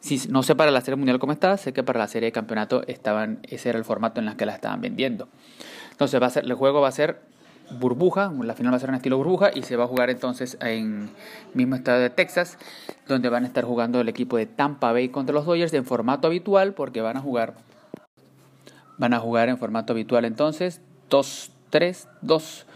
si 0.00 0.28
no 0.28 0.42
sé 0.42 0.54
para 0.54 0.70
la 0.70 0.80
serie 0.80 0.96
mundial 0.96 1.18
cómo 1.18 1.32
está, 1.32 1.56
sé 1.56 1.72
que 1.72 1.82
para 1.82 1.98
la 1.98 2.08
serie 2.08 2.26
de 2.26 2.32
campeonato 2.32 2.82
estaban, 2.86 3.40
ese 3.42 3.68
era 3.68 3.78
el 3.78 3.84
formato 3.84 4.20
en 4.20 4.28
el 4.28 4.36
que 4.36 4.46
la 4.46 4.54
estaban 4.54 4.80
vendiendo. 4.80 5.28
Entonces 5.90 6.20
va 6.20 6.26
a 6.26 6.30
ser, 6.30 6.44
el 6.44 6.54
juego 6.54 6.80
va 6.80 6.88
a 6.88 6.92
ser 6.92 7.20
burbuja, 7.78 8.32
la 8.42 8.54
final 8.54 8.72
va 8.72 8.76
a 8.76 8.80
ser 8.80 8.88
en 8.88 8.96
estilo 8.96 9.16
burbuja 9.16 9.50
y 9.54 9.62
se 9.62 9.76
va 9.76 9.84
a 9.84 9.86
jugar 9.86 10.10
entonces 10.10 10.56
en 10.60 11.10
mismo 11.54 11.76
estado 11.76 12.00
de 12.00 12.10
Texas, 12.10 12.58
donde 13.06 13.28
van 13.28 13.44
a 13.44 13.46
estar 13.46 13.64
jugando 13.64 14.00
el 14.00 14.08
equipo 14.08 14.36
de 14.36 14.46
Tampa 14.46 14.92
Bay 14.92 15.08
contra 15.08 15.34
los 15.34 15.46
Dodgers 15.46 15.72
en 15.74 15.84
formato 15.84 16.26
habitual, 16.26 16.74
porque 16.74 17.00
van 17.00 17.16
a 17.16 17.20
jugar 17.20 17.54
van 18.98 19.14
a 19.14 19.18
jugar 19.18 19.48
en 19.48 19.56
formato 19.56 19.94
habitual 19.94 20.26
entonces 20.26 20.82
2 21.08 21.52
3 21.70 22.08
2 22.20 22.66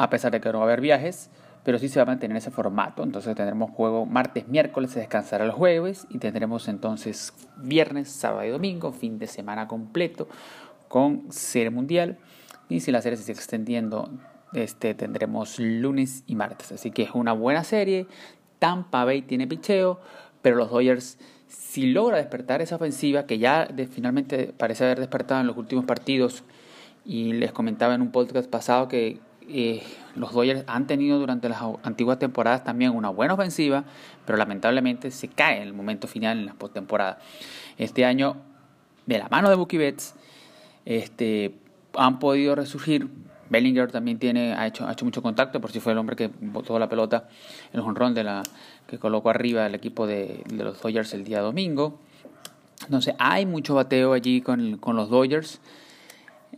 a 0.00 0.08
pesar 0.08 0.32
de 0.32 0.40
que 0.40 0.50
no 0.50 0.60
va 0.60 0.64
a 0.64 0.68
haber 0.68 0.80
viajes, 0.80 1.28
pero 1.62 1.78
sí 1.78 1.90
se 1.90 1.98
va 1.98 2.04
a 2.04 2.06
mantener 2.06 2.34
ese 2.34 2.50
formato. 2.50 3.02
Entonces 3.02 3.36
tendremos 3.36 3.70
juego 3.70 4.06
martes, 4.06 4.48
miércoles, 4.48 4.92
se 4.92 5.00
descansará 5.00 5.44
el 5.44 5.50
jueves 5.50 6.06
y 6.08 6.16
tendremos 6.16 6.68
entonces 6.68 7.34
viernes, 7.58 8.10
sábado 8.10 8.46
y 8.46 8.48
domingo, 8.48 8.92
fin 8.92 9.18
de 9.18 9.26
semana 9.26 9.68
completo 9.68 10.26
con 10.88 11.30
serie 11.30 11.68
mundial. 11.68 12.16
Y 12.70 12.80
si 12.80 12.92
la 12.92 13.02
serie 13.02 13.18
se 13.18 13.24
sigue 13.24 13.36
extendiendo, 13.36 14.08
este, 14.54 14.94
tendremos 14.94 15.58
lunes 15.58 16.24
y 16.26 16.34
martes. 16.34 16.72
Así 16.72 16.92
que 16.92 17.02
es 17.02 17.10
una 17.12 17.34
buena 17.34 17.62
serie. 17.62 18.06
Tampa 18.58 19.04
Bay 19.04 19.20
tiene 19.20 19.46
picheo, 19.46 20.00
pero 20.40 20.56
los 20.56 20.70
Dodgers 20.70 21.18
si 21.46 21.88
logra 21.88 22.16
despertar 22.16 22.62
esa 22.62 22.76
ofensiva 22.76 23.26
que 23.26 23.38
ya 23.38 23.68
finalmente 23.90 24.54
parece 24.56 24.84
haber 24.84 24.98
despertado 24.98 25.42
en 25.42 25.46
los 25.46 25.58
últimos 25.58 25.84
partidos 25.84 26.42
y 27.04 27.34
les 27.34 27.52
comentaba 27.52 27.94
en 27.94 28.00
un 28.00 28.12
podcast 28.12 28.48
pasado 28.48 28.88
que 28.88 29.20
eh, 29.52 29.82
los 30.14 30.32
Dodgers 30.32 30.64
han 30.66 30.86
tenido 30.86 31.18
durante 31.18 31.48
las 31.48 31.60
antiguas 31.82 32.18
temporadas 32.18 32.64
también 32.64 32.92
una 32.92 33.08
buena 33.08 33.34
ofensiva, 33.34 33.84
pero 34.26 34.38
lamentablemente 34.38 35.10
se 35.10 35.28
cae 35.28 35.56
en 35.58 35.62
el 35.62 35.72
momento 35.72 36.06
final 36.06 36.38
en 36.38 36.46
la 36.46 36.54
postemporada. 36.54 37.18
Este 37.78 38.04
año, 38.04 38.36
de 39.06 39.18
la 39.18 39.28
mano 39.28 39.50
de 39.50 39.56
Bucky 39.56 39.76
Betts, 39.76 40.14
este, 40.84 41.54
han 41.94 42.18
podido 42.18 42.54
resurgir. 42.54 43.08
Bellinger 43.48 43.90
también 43.90 44.18
tiene, 44.18 44.54
ha 44.54 44.66
hecho, 44.68 44.86
ha 44.86 44.92
hecho 44.92 45.04
mucho 45.04 45.22
contacto, 45.22 45.60
por 45.60 45.72
si 45.72 45.80
fue 45.80 45.92
el 45.92 45.98
hombre 45.98 46.14
que 46.14 46.30
botó 46.40 46.78
la 46.78 46.88
pelota, 46.88 47.28
el 47.72 47.80
jonrón 47.80 48.14
de 48.14 48.22
la 48.22 48.42
que 48.86 48.98
colocó 48.98 49.30
arriba 49.30 49.66
el 49.66 49.74
equipo 49.74 50.06
de, 50.06 50.44
de, 50.46 50.64
los 50.64 50.80
Dodgers 50.80 51.12
el 51.14 51.24
día 51.24 51.40
domingo. 51.40 51.98
Entonces 52.84 53.14
hay 53.18 53.46
mucho 53.46 53.74
bateo 53.74 54.12
allí 54.12 54.40
con, 54.40 54.78
con 54.78 54.96
los 54.96 55.10
Dodgers. 55.10 55.60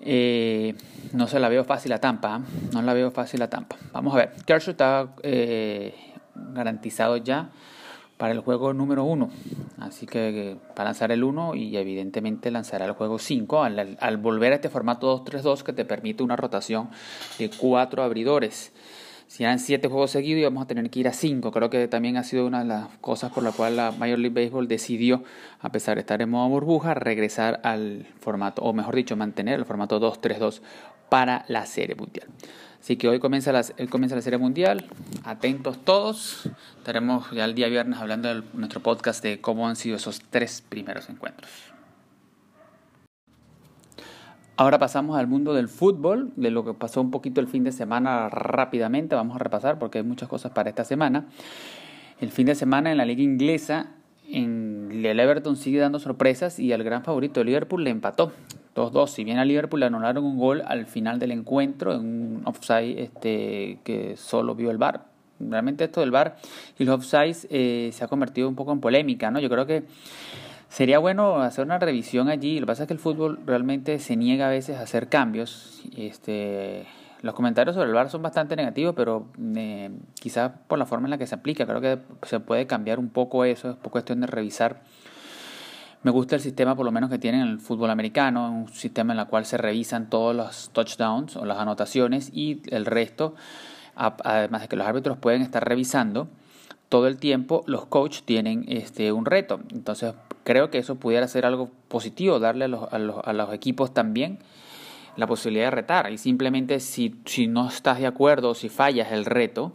Eh, 0.00 0.74
no 1.12 1.28
se 1.28 1.38
la 1.38 1.48
veo 1.48 1.64
fácil 1.64 1.92
a 1.92 1.98
Tampa, 1.98 2.38
¿eh? 2.38 2.68
no 2.72 2.82
la 2.82 2.94
veo 2.94 3.10
fácil 3.10 3.42
a 3.42 3.50
Tampa. 3.50 3.76
Vamos 3.92 4.14
a 4.14 4.18
ver, 4.18 4.32
Kershaw 4.46 4.72
está 4.72 5.08
eh, 5.22 5.94
garantizado 6.34 7.16
ya 7.16 7.50
para 8.16 8.32
el 8.32 8.40
juego 8.40 8.72
número 8.72 9.04
1, 9.04 9.30
así 9.80 10.06
que 10.06 10.56
va 10.78 10.82
a 10.82 10.84
lanzar 10.84 11.12
el 11.12 11.24
1 11.24 11.54
y 11.56 11.76
evidentemente 11.76 12.50
lanzará 12.50 12.84
el 12.84 12.92
juego 12.92 13.18
5 13.18 13.62
al, 13.62 13.96
al 14.00 14.16
volver 14.16 14.52
a 14.52 14.56
este 14.56 14.68
formato 14.68 15.24
2-3-2 15.24 15.62
que 15.62 15.72
te 15.72 15.84
permite 15.84 16.22
una 16.22 16.36
rotación 16.36 16.90
de 17.38 17.50
4 17.50 18.02
abridores 18.02 18.72
si 19.32 19.44
eran 19.44 19.58
siete 19.58 19.88
juegos 19.88 20.10
seguidos 20.10 20.40
íbamos 20.40 20.62
a 20.62 20.66
tener 20.66 20.90
que 20.90 21.00
ir 21.00 21.08
a 21.08 21.14
cinco. 21.14 21.52
Creo 21.52 21.70
que 21.70 21.88
también 21.88 22.18
ha 22.18 22.22
sido 22.22 22.46
una 22.46 22.58
de 22.58 22.66
las 22.66 22.88
cosas 23.00 23.32
por 23.32 23.42
la 23.42 23.50
cual 23.50 23.76
la 23.76 23.90
Major 23.90 24.18
League 24.18 24.34
Baseball 24.34 24.68
decidió, 24.68 25.24
a 25.58 25.72
pesar 25.72 25.94
de 25.94 26.00
estar 26.00 26.20
en 26.20 26.28
modo 26.28 26.50
burbuja, 26.50 26.92
regresar 26.92 27.58
al 27.64 28.06
formato, 28.20 28.60
o 28.60 28.74
mejor 28.74 28.94
dicho, 28.94 29.16
mantener 29.16 29.58
el 29.58 29.64
formato 29.64 29.98
2-3-2 29.98 30.60
para 31.08 31.46
la 31.48 31.64
Serie 31.64 31.94
Mundial. 31.94 32.28
Así 32.78 32.98
que 32.98 33.08
hoy 33.08 33.20
comienza 33.20 33.52
la, 33.52 33.64
comienza 33.88 34.16
la 34.16 34.20
Serie 34.20 34.38
Mundial. 34.38 34.84
Atentos 35.24 35.82
todos. 35.82 36.50
Estaremos 36.76 37.30
ya 37.30 37.46
el 37.46 37.54
día 37.54 37.68
viernes 37.68 38.00
hablando 38.00 38.34
de 38.34 38.42
nuestro 38.52 38.82
podcast 38.82 39.22
de 39.22 39.40
cómo 39.40 39.66
han 39.66 39.76
sido 39.76 39.96
esos 39.96 40.20
tres 40.28 40.62
primeros 40.68 41.08
encuentros. 41.08 41.71
Ahora 44.62 44.78
pasamos 44.78 45.18
al 45.18 45.26
mundo 45.26 45.54
del 45.54 45.66
fútbol, 45.66 46.30
de 46.36 46.52
lo 46.52 46.64
que 46.64 46.72
pasó 46.72 47.00
un 47.00 47.10
poquito 47.10 47.40
el 47.40 47.48
fin 47.48 47.64
de 47.64 47.72
semana 47.72 48.28
rápidamente. 48.28 49.16
Vamos 49.16 49.34
a 49.34 49.40
repasar 49.40 49.76
porque 49.80 49.98
hay 49.98 50.04
muchas 50.04 50.28
cosas 50.28 50.52
para 50.52 50.68
esta 50.68 50.84
semana. 50.84 51.26
El 52.20 52.30
fin 52.30 52.46
de 52.46 52.54
semana 52.54 52.92
en 52.92 52.98
la 52.98 53.04
liga 53.04 53.22
inglesa, 53.24 53.88
en 54.28 54.88
el 55.04 55.18
Everton 55.18 55.56
sigue 55.56 55.80
dando 55.80 55.98
sorpresas 55.98 56.60
y 56.60 56.72
al 56.72 56.84
gran 56.84 57.02
favorito 57.02 57.42
Liverpool 57.42 57.82
le 57.82 57.90
empató 57.90 58.30
2-2. 58.76 59.08
Si 59.08 59.24
bien 59.24 59.38
a 59.38 59.44
Liverpool 59.44 59.80
le 59.80 59.86
anularon 59.86 60.22
un 60.22 60.38
gol 60.38 60.62
al 60.64 60.86
final 60.86 61.18
del 61.18 61.32
encuentro, 61.32 61.94
en 61.94 62.00
un 62.00 62.42
offside 62.44 63.02
este, 63.02 63.80
que 63.82 64.16
solo 64.16 64.54
vio 64.54 64.70
el 64.70 64.78
VAR. 64.78 65.06
Realmente 65.40 65.82
esto 65.82 66.02
del 66.02 66.12
VAR 66.12 66.36
y 66.78 66.84
los 66.84 66.94
offsides 66.94 67.48
eh, 67.50 67.90
se 67.92 68.04
ha 68.04 68.06
convertido 68.06 68.48
un 68.48 68.54
poco 68.54 68.70
en 68.70 68.78
polémica, 68.78 69.28
¿no? 69.32 69.40
Yo 69.40 69.50
creo 69.50 69.66
que 69.66 69.82
Sería 70.72 70.98
bueno 70.98 71.42
hacer 71.42 71.66
una 71.66 71.78
revisión 71.78 72.30
allí. 72.30 72.58
Lo 72.58 72.64
que 72.64 72.68
pasa 72.68 72.84
es 72.84 72.86
que 72.86 72.94
el 72.94 72.98
fútbol 72.98 73.40
realmente 73.44 73.98
se 73.98 74.16
niega 74.16 74.46
a 74.46 74.48
veces 74.48 74.78
a 74.78 74.84
hacer 74.84 75.10
cambios. 75.10 75.82
Este, 75.94 76.86
los 77.20 77.34
comentarios 77.34 77.74
sobre 77.74 77.88
el 77.88 77.94
VAR 77.94 78.08
son 78.08 78.22
bastante 78.22 78.56
negativos, 78.56 78.94
pero 78.96 79.26
eh, 79.54 79.90
quizás 80.18 80.50
por 80.68 80.78
la 80.78 80.86
forma 80.86 81.08
en 81.08 81.10
la 81.10 81.18
que 81.18 81.26
se 81.26 81.34
aplica, 81.34 81.66
creo 81.66 81.82
que 81.82 81.98
se 82.22 82.40
puede 82.40 82.66
cambiar 82.66 82.98
un 82.98 83.10
poco 83.10 83.44
eso. 83.44 83.72
Es 83.72 83.90
cuestión 83.90 84.22
de 84.22 84.28
revisar. 84.28 84.80
Me 86.04 86.10
gusta 86.10 86.36
el 86.36 86.40
sistema, 86.40 86.74
por 86.74 86.86
lo 86.86 86.90
menos 86.90 87.10
que 87.10 87.18
tienen 87.18 87.42
el 87.42 87.58
fútbol 87.58 87.90
americano, 87.90 88.50
un 88.50 88.68
sistema 88.68 89.12
en 89.12 89.18
el 89.18 89.26
cual 89.26 89.44
se 89.44 89.58
revisan 89.58 90.08
todos 90.08 90.34
los 90.34 90.70
touchdowns 90.70 91.36
o 91.36 91.44
las 91.44 91.58
anotaciones 91.58 92.30
y 92.32 92.62
el 92.70 92.86
resto, 92.86 93.34
además 93.94 94.62
de 94.62 94.68
que 94.68 94.76
los 94.76 94.86
árbitros 94.86 95.18
pueden 95.18 95.42
estar 95.42 95.68
revisando 95.68 96.28
todo 96.88 97.08
el 97.08 97.18
tiempo, 97.18 97.62
los 97.66 97.84
coaches 97.84 98.22
tienen 98.22 98.64
este, 98.68 99.12
un 99.12 99.26
reto. 99.26 99.60
Entonces, 99.70 100.14
creo 100.44 100.70
que 100.70 100.78
eso 100.78 100.96
pudiera 100.96 101.26
ser 101.28 101.46
algo 101.46 101.70
positivo, 101.88 102.38
darle 102.38 102.66
a 102.66 102.68
los, 102.68 102.92
a 102.92 102.98
los, 102.98 103.16
a 103.24 103.32
los 103.32 103.52
equipos 103.52 103.92
también 103.94 104.38
la 105.16 105.26
posibilidad 105.26 105.66
de 105.66 105.70
retar. 105.72 106.10
Y 106.10 106.18
simplemente 106.18 106.80
si, 106.80 107.20
si 107.26 107.46
no 107.46 107.68
estás 107.68 107.98
de 107.98 108.06
acuerdo 108.06 108.54
si 108.54 108.68
fallas 108.68 109.12
el 109.12 109.24
reto, 109.24 109.72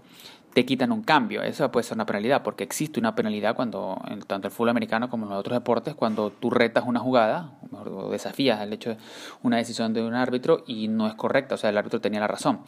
te 0.58 0.66
quitan 0.66 0.92
un 0.92 1.04
cambio. 1.04 1.44
Eso 1.44 1.70
puede 1.72 1.84
ser 1.84 1.98
una 1.98 2.08
penalidad, 2.08 2.42
porque 2.42 2.64
existe 2.64 3.00
una 3.00 3.14
penalidad 3.14 3.56
cuando, 3.56 4.02
en 4.10 4.22
tanto 4.22 4.48
el 4.48 4.52
fútbol 4.52 4.70
americano 4.70 5.08
como 5.08 5.26
en 5.26 5.30
los 5.30 5.40
otros 5.40 5.56
deportes, 5.56 5.94
cuando 5.94 6.32
tú 6.32 6.50
retas 6.50 6.86
una 6.88 7.00
jugada 7.00 7.52
o 7.72 8.10
desafías 8.10 8.60
el 8.62 8.74
hecho 8.74 8.90
de 8.92 8.98
una 9.44 9.58
decisión 9.58 9.94
de 9.94 10.02
un 10.02 10.16
árbitro 10.16 10.64
y 10.66 10.88
no 10.88 11.06
es 11.06 11.14
correcta, 11.14 11.54
o 11.54 11.58
sea, 11.60 11.70
el 11.70 11.78
árbitro 11.78 12.02
tenía 12.02 12.22
la 12.22 12.28
razón. 12.28 12.62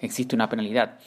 Existe 0.00 0.34
una 0.34 0.48
penalidad. 0.48 0.98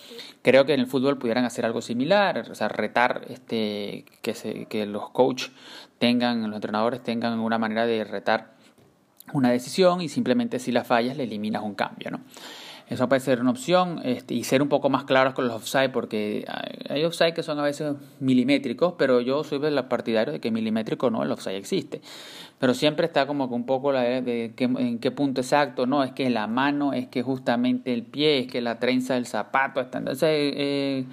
Creo 0.43 0.65
que 0.65 0.75
en 0.75 0.81
el 0.81 0.85
fútbol 0.85 1.17
pudieran 1.17 1.45
hacer 1.45 1.65
algo 1.65 1.81
similar, 1.81 2.47
o 2.51 2.53
sea, 2.53 2.67
retar 2.67 3.25
este, 3.29 4.05
que, 4.21 4.35
se, 4.35 4.65
que 4.65 4.85
los 4.85 5.09
coaches 5.09 5.51
tengan, 5.99 6.41
los 6.43 6.55
entrenadores 6.55 7.03
tengan 7.03 7.39
una 7.39 7.59
manera 7.59 7.85
de 7.85 8.03
retar 8.03 8.53
una 9.33 9.51
decisión 9.51 10.01
y 10.01 10.09
simplemente 10.09 10.59
si 10.59 10.71
la 10.71 10.83
fallas 10.83 11.15
le 11.15 11.23
eliminas 11.23 11.61
un 11.61 11.75
cambio, 11.75 12.11
¿no? 12.11 12.21
Eso 12.89 13.07
puede 13.07 13.19
ser 13.19 13.39
una 13.39 13.51
opción 13.51 14.01
este, 14.03 14.33
y 14.33 14.43
ser 14.43 14.63
un 14.63 14.67
poco 14.67 14.89
más 14.89 15.03
claros 15.03 15.35
con 15.35 15.47
los 15.47 15.55
offside 15.55 15.91
porque 15.91 16.47
hay 16.89 17.05
offside 17.05 17.35
que 17.35 17.43
son 17.43 17.59
a 17.59 17.61
veces 17.61 17.93
milimétricos, 18.19 18.95
pero 18.97 19.21
yo 19.21 19.43
soy 19.43 19.59
del 19.59 19.85
partidario 19.85 20.33
de 20.33 20.39
que 20.39 20.49
milimétrico 20.49 21.11
no, 21.11 21.21
el 21.21 21.31
offside 21.31 21.57
existe. 21.57 22.01
Pero 22.57 22.73
siempre 22.73 23.05
está 23.05 23.27
como 23.27 23.47
que 23.47 23.53
un 23.53 23.67
poco 23.67 23.91
la 23.91 24.01
de, 24.01 24.53
en 24.57 24.97
qué 24.97 25.11
punto 25.11 25.39
exacto, 25.41 25.85
no, 25.85 26.03
es 26.03 26.13
que 26.13 26.31
la 26.31 26.47
mano, 26.47 26.93
es 26.93 27.07
que 27.07 27.21
justamente 27.21 27.93
el 27.93 28.01
pie, 28.01 28.39
es 28.39 28.47
que 28.47 28.59
la 28.59 28.79
trenza 28.79 29.13
del 29.13 29.27
zapato 29.27 29.81
está. 29.81 29.99
Entonces, 29.99 30.27
eh, 30.31 31.05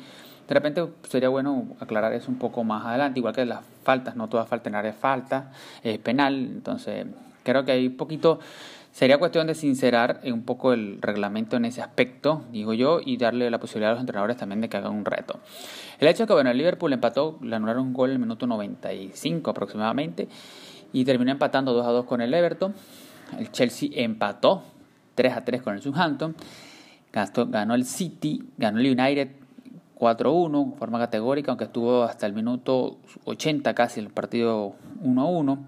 de 0.48 0.54
repente 0.54 0.82
sería 1.06 1.28
bueno 1.28 1.76
aclarar 1.78 2.14
eso 2.14 2.30
un 2.30 2.38
poco 2.38 2.64
más 2.64 2.86
adelante, 2.86 3.20
igual 3.20 3.34
que 3.34 3.44
las 3.44 3.60
faltas, 3.86 4.16
no 4.16 4.28
todas 4.28 4.48
faltas 4.48 4.66
en 4.66 4.74
área 4.74 4.92
falta, 4.92 5.52
es 5.82 5.98
penal, 5.98 6.34
entonces 6.34 7.06
creo 7.44 7.64
que 7.64 7.72
hay 7.72 7.88
poquito, 7.88 8.40
sería 8.90 9.18
cuestión 9.18 9.46
de 9.46 9.54
sincerar 9.54 10.20
un 10.24 10.42
poco 10.42 10.72
el 10.72 10.98
reglamento 11.00 11.56
en 11.56 11.64
ese 11.64 11.80
aspecto, 11.80 12.42
digo 12.50 12.74
yo, 12.74 13.00
y 13.04 13.16
darle 13.16 13.48
la 13.50 13.58
posibilidad 13.58 13.92
a 13.92 13.94
los 13.94 14.00
entrenadores 14.00 14.36
también 14.36 14.60
de 14.60 14.68
que 14.68 14.76
hagan 14.76 14.92
un 14.92 15.04
reto. 15.04 15.38
El 16.00 16.08
hecho 16.08 16.24
es 16.24 16.26
que, 16.26 16.32
bueno, 16.32 16.50
el 16.50 16.58
Liverpool 16.58 16.92
empató, 16.92 17.38
le 17.42 17.54
anularon 17.54 17.86
un 17.86 17.92
gol 17.92 18.10
en 18.10 18.16
el 18.16 18.18
minuto 18.20 18.46
95 18.46 19.50
aproximadamente, 19.50 20.28
y 20.92 21.04
terminó 21.04 21.30
empatando 21.30 21.72
2 21.72 21.86
a 21.86 21.90
2 21.90 22.04
con 22.06 22.20
el 22.20 22.32
Everton. 22.32 22.74
El 23.38 23.50
Chelsea 23.52 23.90
empató 23.92 24.62
3 25.14 25.36
a 25.36 25.44
3 25.44 25.62
con 25.62 25.74
el 25.74 25.82
Southampton. 25.82 26.34
Ganó 27.48 27.74
el 27.74 27.84
City, 27.84 28.42
ganó 28.56 28.78
el 28.78 28.98
United 28.98 29.28
4-1, 29.98 30.76
forma 30.76 30.98
categórica, 30.98 31.50
aunque 31.50 31.64
estuvo 31.64 32.02
hasta 32.02 32.26
el 32.26 32.32
minuto 32.32 32.98
80 33.24 33.74
casi 33.74 34.00
el 34.00 34.10
partido 34.10 34.74
1-1. 35.02 35.58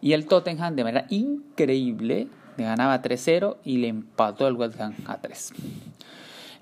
Y 0.00 0.12
el 0.12 0.26
Tottenham, 0.26 0.74
de 0.74 0.84
manera 0.84 1.06
increíble, 1.10 2.28
le 2.56 2.64
ganaba 2.64 3.02
3-0 3.02 3.56
y 3.64 3.78
le 3.78 3.88
empató 3.88 4.48
el 4.48 4.54
West 4.54 4.80
Ham 4.80 4.94
a 5.06 5.18
3. 5.18 5.52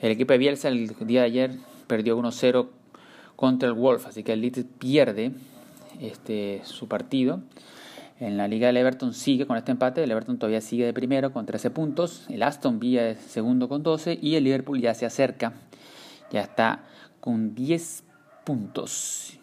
El 0.00 0.10
equipo 0.10 0.32
de 0.32 0.38
Bielsa 0.38 0.68
el 0.68 0.88
día 1.06 1.20
de 1.20 1.26
ayer 1.26 1.50
perdió 1.86 2.18
1-0 2.18 2.68
contra 3.36 3.68
el 3.68 3.74
Wolf, 3.74 4.06
así 4.06 4.22
que 4.22 4.32
el 4.32 4.40
Leeds 4.40 4.64
pierde 4.78 5.32
este, 6.00 6.60
su 6.64 6.88
partido. 6.88 7.40
En 8.18 8.36
la 8.36 8.46
liga 8.46 8.68
del 8.68 8.76
Everton 8.76 9.14
sigue 9.14 9.46
con 9.46 9.56
este 9.56 9.72
empate, 9.72 10.02
el 10.02 10.10
Everton 10.10 10.38
todavía 10.38 10.60
sigue 10.60 10.84
de 10.84 10.92
primero 10.92 11.32
con 11.32 11.44
13 11.44 11.70
puntos, 11.70 12.26
el 12.28 12.42
Aston 12.42 12.78
Villa 12.78 13.08
es 13.08 13.18
segundo 13.18 13.68
con 13.68 13.82
12 13.82 14.18
y 14.22 14.36
el 14.36 14.44
Liverpool 14.44 14.80
ya 14.80 14.94
se 14.94 15.06
acerca, 15.06 15.54
ya 16.30 16.42
está 16.42 16.84
con 17.22 17.54
10 17.54 18.02
puntos. 18.44 19.38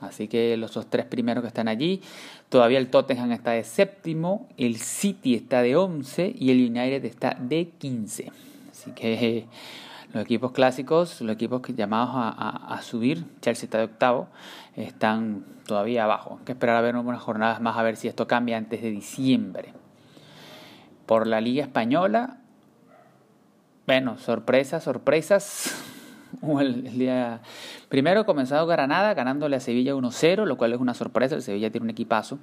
Así 0.00 0.26
que 0.26 0.56
los 0.56 0.74
dos 0.74 0.88
tres 0.90 1.06
primeros 1.06 1.42
que 1.42 1.48
están 1.48 1.68
allí, 1.68 2.02
todavía 2.48 2.78
el 2.78 2.90
Tottenham 2.90 3.30
está 3.30 3.52
de 3.52 3.62
séptimo, 3.62 4.48
el 4.58 4.76
City 4.76 5.36
está 5.36 5.62
de 5.62 5.76
11 5.76 6.34
y 6.36 6.50
el 6.50 6.58
United 6.58 7.04
está 7.04 7.36
de 7.40 7.68
15. 7.78 8.32
Así 8.72 8.90
que 8.90 9.46
los 10.12 10.24
equipos 10.24 10.50
clásicos, 10.50 11.20
los 11.20 11.36
equipos 11.36 11.62
que 11.62 11.74
llamados 11.74 12.10
a, 12.12 12.74
a, 12.74 12.82
subir, 12.82 13.24
Chelsea 13.40 13.66
está 13.66 13.78
de 13.78 13.84
octavo, 13.84 14.26
están 14.74 15.44
todavía 15.64 16.04
abajo. 16.04 16.38
Hay 16.40 16.44
que 16.44 16.52
esperar 16.52 16.74
a 16.74 16.80
ver 16.80 16.96
unas 16.96 17.22
jornadas 17.22 17.60
más 17.60 17.76
a 17.78 17.84
ver 17.84 17.96
si 17.96 18.08
esto 18.08 18.26
cambia 18.26 18.56
antes 18.56 18.82
de 18.82 18.90
diciembre. 18.90 19.72
Por 21.06 21.28
la 21.28 21.40
Liga 21.40 21.62
Española, 21.62 22.38
bueno, 23.86 24.18
sorpresas, 24.18 24.82
sorpresas 24.82 25.94
el, 26.60 26.98
día 26.98 27.40
primero 27.88 28.26
comenzado 28.26 28.66
Granada 28.66 29.14
ganándole 29.14 29.56
a 29.56 29.60
Sevilla 29.60 29.94
1-0, 29.94 30.44
lo 30.44 30.56
cual 30.56 30.72
es 30.72 30.80
una 30.80 30.94
sorpresa, 30.94 31.34
el 31.34 31.42
Sevilla 31.42 31.70
tiene 31.70 31.84
un 31.84 31.90
equipazo. 31.90 32.38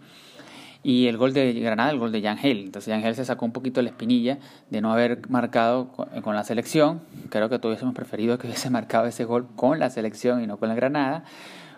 Y 0.85 1.07
el 1.07 1.15
gol 1.15 1.31
de 1.31 1.53
Granada, 1.53 1.91
el 1.91 1.97
gol 1.97 2.11
de 2.11 2.19
Yangel. 2.19 2.59
Entonces 2.59 2.89
Yangel 2.89 3.15
se 3.15 3.23
sacó 3.23 3.45
un 3.45 3.53
poquito 3.53 3.81
la 3.81 3.89
espinilla 3.89 4.39
de 4.69 4.81
no 4.81 4.91
haber 4.91 5.29
marcado 5.29 5.87
con, 5.87 6.35
la 6.35 6.43
selección. 6.43 6.99
Creo 7.29 7.47
que 7.47 7.57
todos 7.57 7.71
hubiésemos 7.71 7.95
preferido 7.95 8.37
que 8.37 8.47
hubiese 8.47 8.69
marcado 8.71 9.05
ese 9.05 9.23
gol 9.23 9.47
con 9.55 9.79
la 9.79 9.89
selección 9.89 10.43
y 10.43 10.47
no 10.47 10.57
con 10.57 10.67
la 10.67 10.75
Granada. 10.75 11.23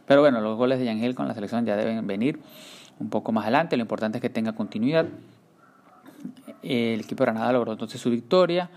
Pero 0.07 0.21
bueno, 0.21 0.41
los 0.41 0.57
goles 0.57 0.79
de 0.79 0.85
Yangel 0.85 1.13
con 1.13 1.27
la 1.27 1.35
selección 1.35 1.65
ya 1.65 1.75
deben 1.75 2.07
venir 2.07 2.39
un 2.99 3.11
poco 3.11 3.31
más 3.31 3.43
adelante. 3.43 3.77
Lo 3.77 3.81
importante 3.81 4.17
es 4.17 4.21
que 4.23 4.31
tenga 4.31 4.53
continuidad. 4.53 5.05
El 6.63 7.01
equipo 7.01 7.23
de 7.23 7.31
Granada 7.31 7.53
logró 7.53 7.73
entonces 7.73 8.01
su 8.01 8.09
victoria. 8.09 8.71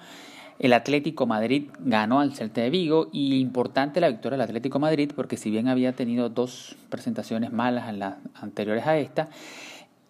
El 0.58 0.72
Atlético 0.72 1.26
Madrid 1.26 1.70
ganó 1.78 2.20
al 2.20 2.34
Celta 2.34 2.60
de 2.60 2.70
Vigo 2.70 3.08
y 3.12 3.38
importante 3.38 4.00
la 4.00 4.08
victoria 4.08 4.36
del 4.36 4.44
Atlético 4.44 4.78
Madrid 4.80 5.12
porque 5.14 5.36
si 5.36 5.50
bien 5.50 5.68
había 5.68 5.92
tenido 5.92 6.28
dos 6.28 6.76
presentaciones 6.90 7.52
malas 7.52 7.88
en 7.88 8.00
las 8.00 8.16
anteriores 8.34 8.86
a 8.86 8.98
esta, 8.98 9.28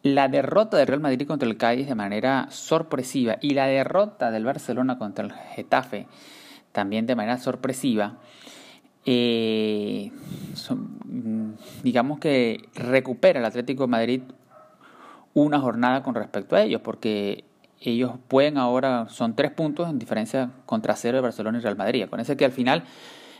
la 0.02 0.28
derrota 0.28 0.76
del 0.76 0.86
Real 0.86 1.00
Madrid 1.00 1.26
contra 1.26 1.48
el 1.48 1.56
Cádiz 1.56 1.86
de 1.86 1.94
manera 1.94 2.46
sorpresiva 2.50 3.36
y 3.42 3.50
la 3.50 3.66
derrota 3.66 4.30
del 4.30 4.44
Barcelona 4.44 4.96
contra 4.96 5.24
el 5.24 5.32
Getafe 5.32 6.06
también 6.72 7.06
de 7.06 7.16
manera 7.16 7.38
sorpresiva, 7.38 8.18
eh, 9.04 10.12
digamos 11.82 12.20
que 12.20 12.68
recupera 12.74 13.40
el 13.40 13.44
Atlético 13.44 13.88
Madrid 13.88 14.22
una 15.34 15.60
jornada 15.60 16.02
con 16.02 16.14
respecto 16.14 16.56
a 16.56 16.62
ellos, 16.62 16.80
porque 16.82 17.44
ellos 17.80 18.12
pueden 18.28 18.58
ahora, 18.58 19.08
son 19.08 19.36
tres 19.36 19.50
puntos 19.50 19.88
en 19.88 19.98
diferencia 19.98 20.50
contra 20.66 20.96
cero 20.96 21.18
de 21.18 21.22
Barcelona 21.22 21.58
y 21.58 21.60
Real 21.60 21.76
Madrid. 21.76 22.06
Ese 22.18 22.36
que 22.36 22.44
al 22.44 22.52
final 22.52 22.84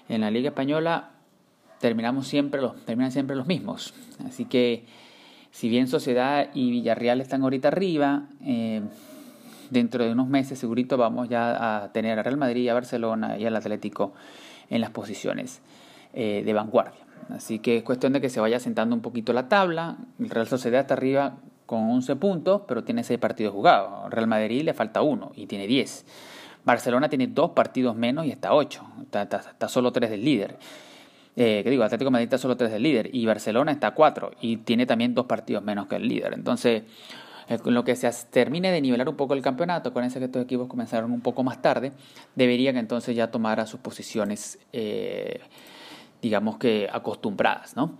en 0.08 0.20
la 0.20 0.30
Liga 0.30 0.48
Española 0.48 1.10
terminamos 1.80 2.26
siempre 2.26 2.60
los, 2.60 2.76
terminan 2.84 3.12
siempre 3.12 3.36
los 3.36 3.46
mismos. 3.46 3.94
Así 4.26 4.44
que 4.44 4.84
si 5.50 5.68
bien 5.68 5.88
Sociedad 5.88 6.50
y 6.54 6.70
Villarreal 6.70 7.20
están 7.20 7.42
ahorita 7.42 7.68
arriba, 7.68 8.24
eh, 8.44 8.82
dentro 9.70 10.04
de 10.04 10.12
unos 10.12 10.28
meses 10.28 10.58
segurito 10.58 10.96
vamos 10.96 11.28
ya 11.28 11.82
a 11.82 11.92
tener 11.92 12.18
a 12.18 12.22
Real 12.22 12.36
Madrid, 12.36 12.68
a 12.68 12.74
Barcelona 12.74 13.38
y 13.38 13.46
al 13.46 13.56
Atlético 13.56 14.12
en 14.70 14.80
las 14.80 14.90
posiciones 14.90 15.60
eh, 16.14 16.42
de 16.44 16.52
vanguardia. 16.52 17.00
Así 17.30 17.58
que 17.58 17.78
es 17.78 17.82
cuestión 17.82 18.12
de 18.12 18.20
que 18.20 18.30
se 18.30 18.40
vaya 18.40 18.60
sentando 18.60 18.94
un 18.94 19.02
poquito 19.02 19.32
la 19.32 19.48
tabla. 19.48 19.98
El 20.18 20.30
Real 20.30 20.46
Sociedad 20.46 20.82
está 20.82 20.94
arriba 20.94 21.36
con 21.68 21.90
11 21.90 22.16
puntos, 22.16 22.62
pero 22.66 22.82
tiene 22.82 23.04
6 23.04 23.20
partidos 23.20 23.52
jugados. 23.52 24.10
Real 24.10 24.26
Madrid 24.26 24.62
le 24.62 24.72
falta 24.72 25.02
uno 25.02 25.32
y 25.36 25.46
tiene 25.46 25.66
10. 25.66 26.06
Barcelona 26.64 27.10
tiene 27.10 27.26
dos 27.26 27.50
partidos 27.50 27.94
menos 27.94 28.24
y 28.24 28.30
está 28.30 28.54
8. 28.54 28.82
Está, 29.12 29.68
solo 29.68 29.92
3 29.92 30.08
del 30.08 30.24
líder. 30.24 30.56
Eh, 31.36 31.60
¿Qué 31.62 31.68
digo? 31.68 31.84
Atlético 31.84 32.10
Madrid 32.10 32.24
está 32.24 32.38
solo 32.38 32.56
3 32.56 32.72
del 32.72 32.82
líder 32.82 33.14
y 33.14 33.26
Barcelona 33.26 33.70
está 33.70 33.90
4 33.90 34.30
y 34.40 34.56
tiene 34.56 34.86
también 34.86 35.14
dos 35.14 35.26
partidos 35.26 35.62
menos 35.62 35.86
que 35.88 35.96
el 35.96 36.08
líder. 36.08 36.32
Entonces, 36.32 36.84
eh, 37.50 37.58
con 37.58 37.74
lo 37.74 37.84
que 37.84 37.94
se 37.96 38.10
termine 38.30 38.72
de 38.72 38.80
nivelar 38.80 39.06
un 39.06 39.16
poco 39.16 39.34
el 39.34 39.42
campeonato, 39.42 39.92
con 39.92 40.04
ese 40.04 40.20
que 40.20 40.24
estos 40.24 40.42
equipos 40.42 40.68
comenzaron 40.68 41.12
un 41.12 41.20
poco 41.20 41.44
más 41.44 41.60
tarde, 41.60 41.92
deberían 42.34 42.78
entonces 42.78 43.14
ya 43.14 43.30
tomar 43.30 43.60
a 43.60 43.66
sus 43.66 43.80
posiciones, 43.80 44.58
eh, 44.72 45.40
digamos 46.22 46.56
que 46.56 46.88
acostumbradas, 46.90 47.76
¿no? 47.76 47.98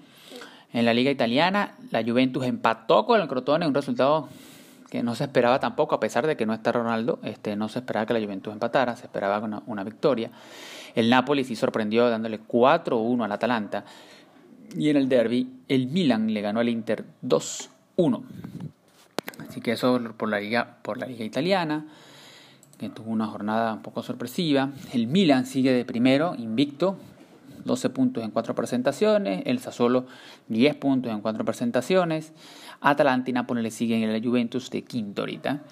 En 0.73 0.85
la 0.85 0.93
liga 0.93 1.11
italiana, 1.11 1.75
la 1.91 2.03
Juventus 2.03 2.45
empató 2.45 3.07
con 3.07 3.21
el 3.21 3.29
Crotone, 3.29 3.67
un 3.67 3.75
resultado 3.75 4.29
que 4.91 5.03
no 5.03 5.15
se 5.15 5.25
esperaba 5.25 5.61
tampoco, 5.61 5.95
a 5.95 6.01
pesar 6.01 6.27
de 6.27 6.37
que 6.37 6.47
no 6.47 6.55
está 6.55 6.73
Ronaldo, 6.73 7.19
este, 7.23 7.57
no 7.57 7.69
se 7.69 7.81
esperaba 7.81 8.07
que 8.07 8.15
la 8.15 8.21
Juventus 8.21 8.53
empatara, 8.53 8.97
se 8.97 9.05
esperaba 9.05 9.39
una, 9.67 9.85
victoria. 9.85 10.31
El 10.95 11.11
Napoli 11.11 11.45
sí 11.45 11.57
sorprendió 11.57 12.09
dándole 12.09 12.41
4-1 12.41 13.25
al 13.25 13.33
Atalanta. 13.33 13.85
Y 14.77 14.89
en 14.91 14.97
el 14.97 15.09
derby, 15.09 15.51
el 15.69 15.87
Milan 15.89 16.33
le 16.33 16.41
ganó 16.41 16.61
al 16.61 16.69
Inter 16.69 17.05
2-1. 17.23 18.23
Así 19.49 19.61
que 19.61 19.73
eso 19.73 20.01
por 20.17 20.29
la 20.29 20.41
liga, 20.41 20.79
por 20.83 20.99
la 20.99 21.07
liga 21.07 21.25
italiana, 21.25 21.87
que 22.79 22.89
tuvo 22.89 23.11
una 23.11 23.27
jornada 23.27 23.75
un 23.75 23.83
poco 23.83 24.03
sorpresiva. 24.03 24.71
El 24.93 25.07
Milan 25.07 25.47
sigue 25.47 25.73
de 25.73 25.85
primero, 25.85 26.35
invicto, 26.37 26.99
12 27.65 27.91
puntos 27.91 28.25
en 28.25 28.31
4 28.31 28.55
presentaciones. 28.55 29.43
El 29.47 29.59
Sassuolo 29.59 30.07
10 30.49 30.77
puntos 30.77 31.13
en 31.13 31.21
4 31.21 31.45
presentaciones. 31.45 32.33
Atalanta 32.81 33.31
y 33.31 33.33
Napoli 33.33 33.63
le 33.63 33.71
siguen 33.71 34.03
en 34.03 34.13
la 34.13 34.21
Juventus 34.21 34.71
de 34.71 34.83
quinto 34.85 35.23
ahorita. 35.23 35.63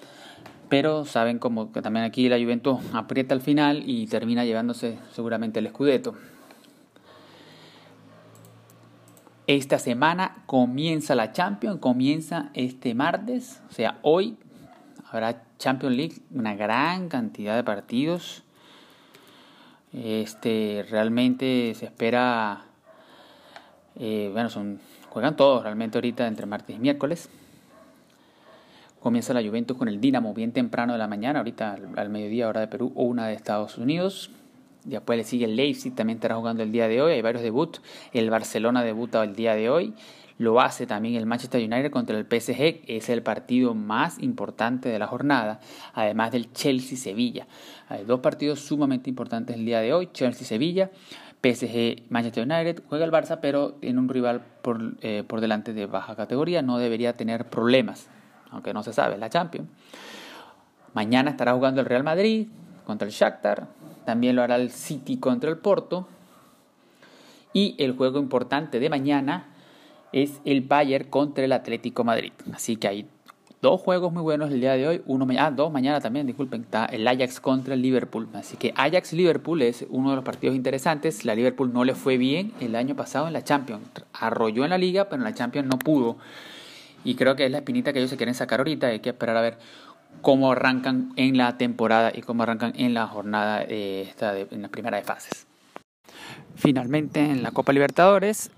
Pero 0.68 1.04
saben 1.04 1.38
como 1.38 1.70
que 1.72 1.82
también 1.82 2.04
aquí 2.04 2.28
la 2.28 2.38
Juventus 2.38 2.78
aprieta 2.92 3.34
al 3.34 3.40
final 3.40 3.82
y 3.86 4.06
termina 4.06 4.44
llevándose 4.44 4.98
seguramente 5.12 5.60
el 5.60 5.68
Scudetto. 5.68 6.14
Esta 9.46 9.78
semana 9.78 10.42
comienza 10.46 11.14
la 11.14 11.30
Champions, 11.30 11.78
comienza 11.78 12.50
este 12.54 12.96
martes, 12.96 13.62
o 13.70 13.72
sea, 13.72 14.00
hoy 14.02 14.36
habrá 15.08 15.44
Champions 15.56 15.96
League, 15.96 16.14
una 16.32 16.56
gran 16.56 17.08
cantidad 17.08 17.54
de 17.54 17.62
partidos. 17.62 18.42
Este, 19.96 20.84
realmente 20.90 21.74
se 21.74 21.86
espera, 21.86 22.66
eh, 23.98 24.28
bueno, 24.30 24.50
son, 24.50 24.78
juegan 25.08 25.36
todos 25.36 25.62
realmente 25.62 25.96
ahorita 25.96 26.26
entre 26.26 26.44
martes 26.44 26.76
y 26.76 26.78
miércoles. 26.78 27.30
Comienza 29.00 29.32
la 29.32 29.42
Juventus 29.42 29.76
con 29.76 29.88
el 29.88 29.98
Dinamo 29.98 30.34
bien 30.34 30.52
temprano 30.52 30.92
de 30.92 30.98
la 30.98 31.08
mañana, 31.08 31.38
ahorita 31.38 31.78
al, 31.96 32.10
mediodía 32.10 32.46
hora 32.46 32.60
de 32.60 32.68
Perú 32.68 32.92
o 32.94 33.04
una 33.04 33.26
de 33.28 33.34
Estados 33.34 33.78
Unidos. 33.78 34.30
Después 34.84 35.16
le 35.16 35.24
sigue 35.24 35.46
el 35.46 35.56
Leipzig, 35.56 35.94
también 35.94 36.18
estará 36.18 36.36
jugando 36.36 36.62
el 36.62 36.72
día 36.72 36.88
de 36.88 37.00
hoy. 37.00 37.14
Hay 37.14 37.22
varios 37.22 37.42
debuts. 37.42 37.80
El 38.12 38.28
Barcelona 38.28 38.82
debuta 38.82 39.24
el 39.24 39.34
día 39.34 39.54
de 39.54 39.70
hoy. 39.70 39.94
Lo 40.38 40.60
hace 40.60 40.86
también 40.86 41.14
el 41.14 41.24
Manchester 41.24 41.62
United 41.62 41.90
contra 41.90 42.16
el 42.18 42.26
PSG. 42.26 42.82
Es 42.86 43.08
el 43.08 43.22
partido 43.22 43.74
más 43.74 44.18
importante 44.22 44.88
de 44.90 44.98
la 44.98 45.06
jornada. 45.06 45.60
Además 45.94 46.32
del 46.32 46.52
Chelsea-Sevilla. 46.52 47.46
Hay 47.88 48.04
dos 48.04 48.20
partidos 48.20 48.60
sumamente 48.60 49.08
importantes 49.08 49.56
el 49.56 49.64
día 49.64 49.80
de 49.80 49.94
hoy. 49.94 50.10
Chelsea-Sevilla. 50.12 50.90
PSG 51.42 52.10
Manchester 52.10 52.44
United 52.44 52.82
juega 52.88 53.04
el 53.04 53.12
Barça, 53.12 53.38
pero 53.40 53.76
en 53.80 53.98
un 53.98 54.08
rival 54.08 54.42
por, 54.62 54.94
eh, 55.00 55.22
por 55.26 55.40
delante 55.40 55.72
de 55.72 55.86
baja 55.86 56.16
categoría. 56.16 56.60
No 56.60 56.78
debería 56.78 57.14
tener 57.14 57.48
problemas, 57.48 58.08
aunque 58.50 58.74
no 58.74 58.82
se 58.82 58.92
sabe, 58.92 59.16
la 59.16 59.30
Champions. 59.30 59.68
Mañana 60.92 61.30
estará 61.30 61.52
jugando 61.54 61.80
el 61.80 61.86
Real 61.86 62.04
Madrid 62.04 62.48
contra 62.84 63.06
el 63.06 63.12
Shakhtar. 63.12 63.68
También 64.04 64.36
lo 64.36 64.42
hará 64.42 64.56
el 64.56 64.70
City 64.70 65.18
contra 65.18 65.50
el 65.50 65.58
Porto. 65.58 66.08
Y 67.52 67.74
el 67.78 67.96
juego 67.96 68.18
importante 68.18 68.80
de 68.80 68.90
mañana 68.90 69.55
es 70.12 70.40
el 70.44 70.62
Bayern 70.62 71.08
contra 71.08 71.44
el 71.44 71.52
Atlético 71.52 72.04
Madrid. 72.04 72.32
Así 72.52 72.76
que 72.76 72.88
hay 72.88 73.08
dos 73.62 73.80
juegos 73.80 74.12
muy 74.12 74.22
buenos 74.22 74.50
el 74.50 74.60
día 74.60 74.72
de 74.74 74.86
hoy. 74.86 75.02
Uno, 75.06 75.26
ah, 75.38 75.50
dos 75.50 75.72
mañana 75.72 76.00
también, 76.00 76.26
disculpen. 76.26 76.62
Está 76.62 76.86
el 76.86 77.06
Ajax 77.06 77.40
contra 77.40 77.74
el 77.74 77.82
Liverpool. 77.82 78.28
Así 78.34 78.56
que 78.56 78.72
Ajax-Liverpool 78.76 79.62
es 79.62 79.86
uno 79.88 80.10
de 80.10 80.16
los 80.16 80.24
partidos 80.24 80.56
interesantes. 80.56 81.24
La 81.24 81.34
Liverpool 81.34 81.72
no 81.72 81.84
le 81.84 81.94
fue 81.94 82.16
bien 82.16 82.52
el 82.60 82.76
año 82.76 82.94
pasado 82.94 83.26
en 83.26 83.32
la 83.32 83.42
Champions. 83.42 83.82
Arrolló 84.12 84.64
en 84.64 84.70
la 84.70 84.78
liga, 84.78 85.08
pero 85.08 85.16
en 85.16 85.24
la 85.24 85.34
Champions 85.34 85.68
no 85.68 85.78
pudo. 85.78 86.16
Y 87.04 87.14
creo 87.14 87.36
que 87.36 87.46
es 87.46 87.50
la 87.50 87.58
espinita 87.58 87.92
que 87.92 88.00
ellos 88.00 88.10
se 88.10 88.16
quieren 88.16 88.34
sacar 88.34 88.60
ahorita. 88.60 88.88
Hay 88.88 89.00
que 89.00 89.10
esperar 89.10 89.36
a 89.36 89.40
ver 89.40 89.58
cómo 90.22 90.52
arrancan 90.52 91.12
en 91.16 91.36
la 91.36 91.56
temporada 91.58 92.12
y 92.14 92.22
cómo 92.22 92.42
arrancan 92.42 92.72
en 92.76 92.94
la 92.94 93.06
jornada 93.06 93.64
eh, 93.68 94.06
esta 94.08 94.38
en 94.38 94.62
la 94.62 94.68
primera 94.68 94.96
de 94.96 95.04
fases. 95.04 95.46
Finalmente 96.54 97.20
en 97.20 97.42
la 97.42 97.50
Copa 97.50 97.72
Libertadores 97.72 98.50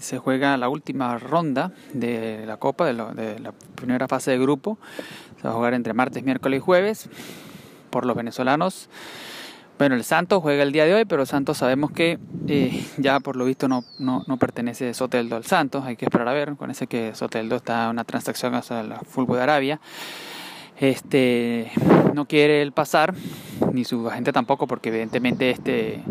se 0.00 0.18
juega 0.18 0.56
la 0.56 0.68
última 0.68 1.18
ronda 1.18 1.72
de 1.92 2.44
la 2.46 2.56
Copa, 2.56 2.86
de, 2.86 3.38
la 3.38 3.52
primera 3.74 4.08
fase 4.08 4.32
de 4.32 4.38
grupo. 4.38 4.78
Se 5.40 5.44
va 5.44 5.50
a 5.50 5.56
jugar 5.56 5.74
entre 5.74 5.92
martes, 5.92 6.22
miércoles 6.22 6.58
y 6.58 6.60
jueves 6.60 7.08
por 7.90 8.06
los 8.06 8.16
venezolanos. 8.16 8.88
Bueno, 9.78 9.94
el 9.94 10.04
Santos 10.04 10.42
juega 10.42 10.62
el 10.62 10.72
día 10.72 10.84
de 10.84 10.94
hoy, 10.94 11.04
pero 11.06 11.24
Santos 11.24 11.56
sabemos 11.56 11.90
que 11.90 12.18
eh, 12.48 12.84
ya 12.98 13.20
por 13.20 13.36
lo 13.36 13.46
visto 13.46 13.66
no, 13.66 13.84
no, 13.98 14.24
no, 14.26 14.36
pertenece 14.36 14.92
Soteldo 14.92 15.36
al 15.36 15.44
Santos. 15.44 15.84
Hay 15.86 15.96
que 15.96 16.04
esperar 16.04 16.28
a 16.28 16.34
ver. 16.34 16.56
Con 16.56 16.70
ese 16.70 16.86
que 16.86 17.14
Soteldo 17.14 17.56
está 17.56 17.84
en 17.84 17.90
una 17.90 18.04
transacción 18.04 18.54
hacia 18.54 18.80
el 18.80 18.94
fútbol 19.06 19.38
de 19.38 19.42
Arabia 19.42 19.80
este 20.80 21.70
no 22.14 22.24
quiere 22.26 22.62
el 22.62 22.72
pasar 22.72 23.14
ni 23.72 23.84
su 23.84 24.08
agente 24.08 24.32
tampoco 24.32 24.66
porque 24.66 24.88
evidentemente 24.88 25.50
este 25.50 26.02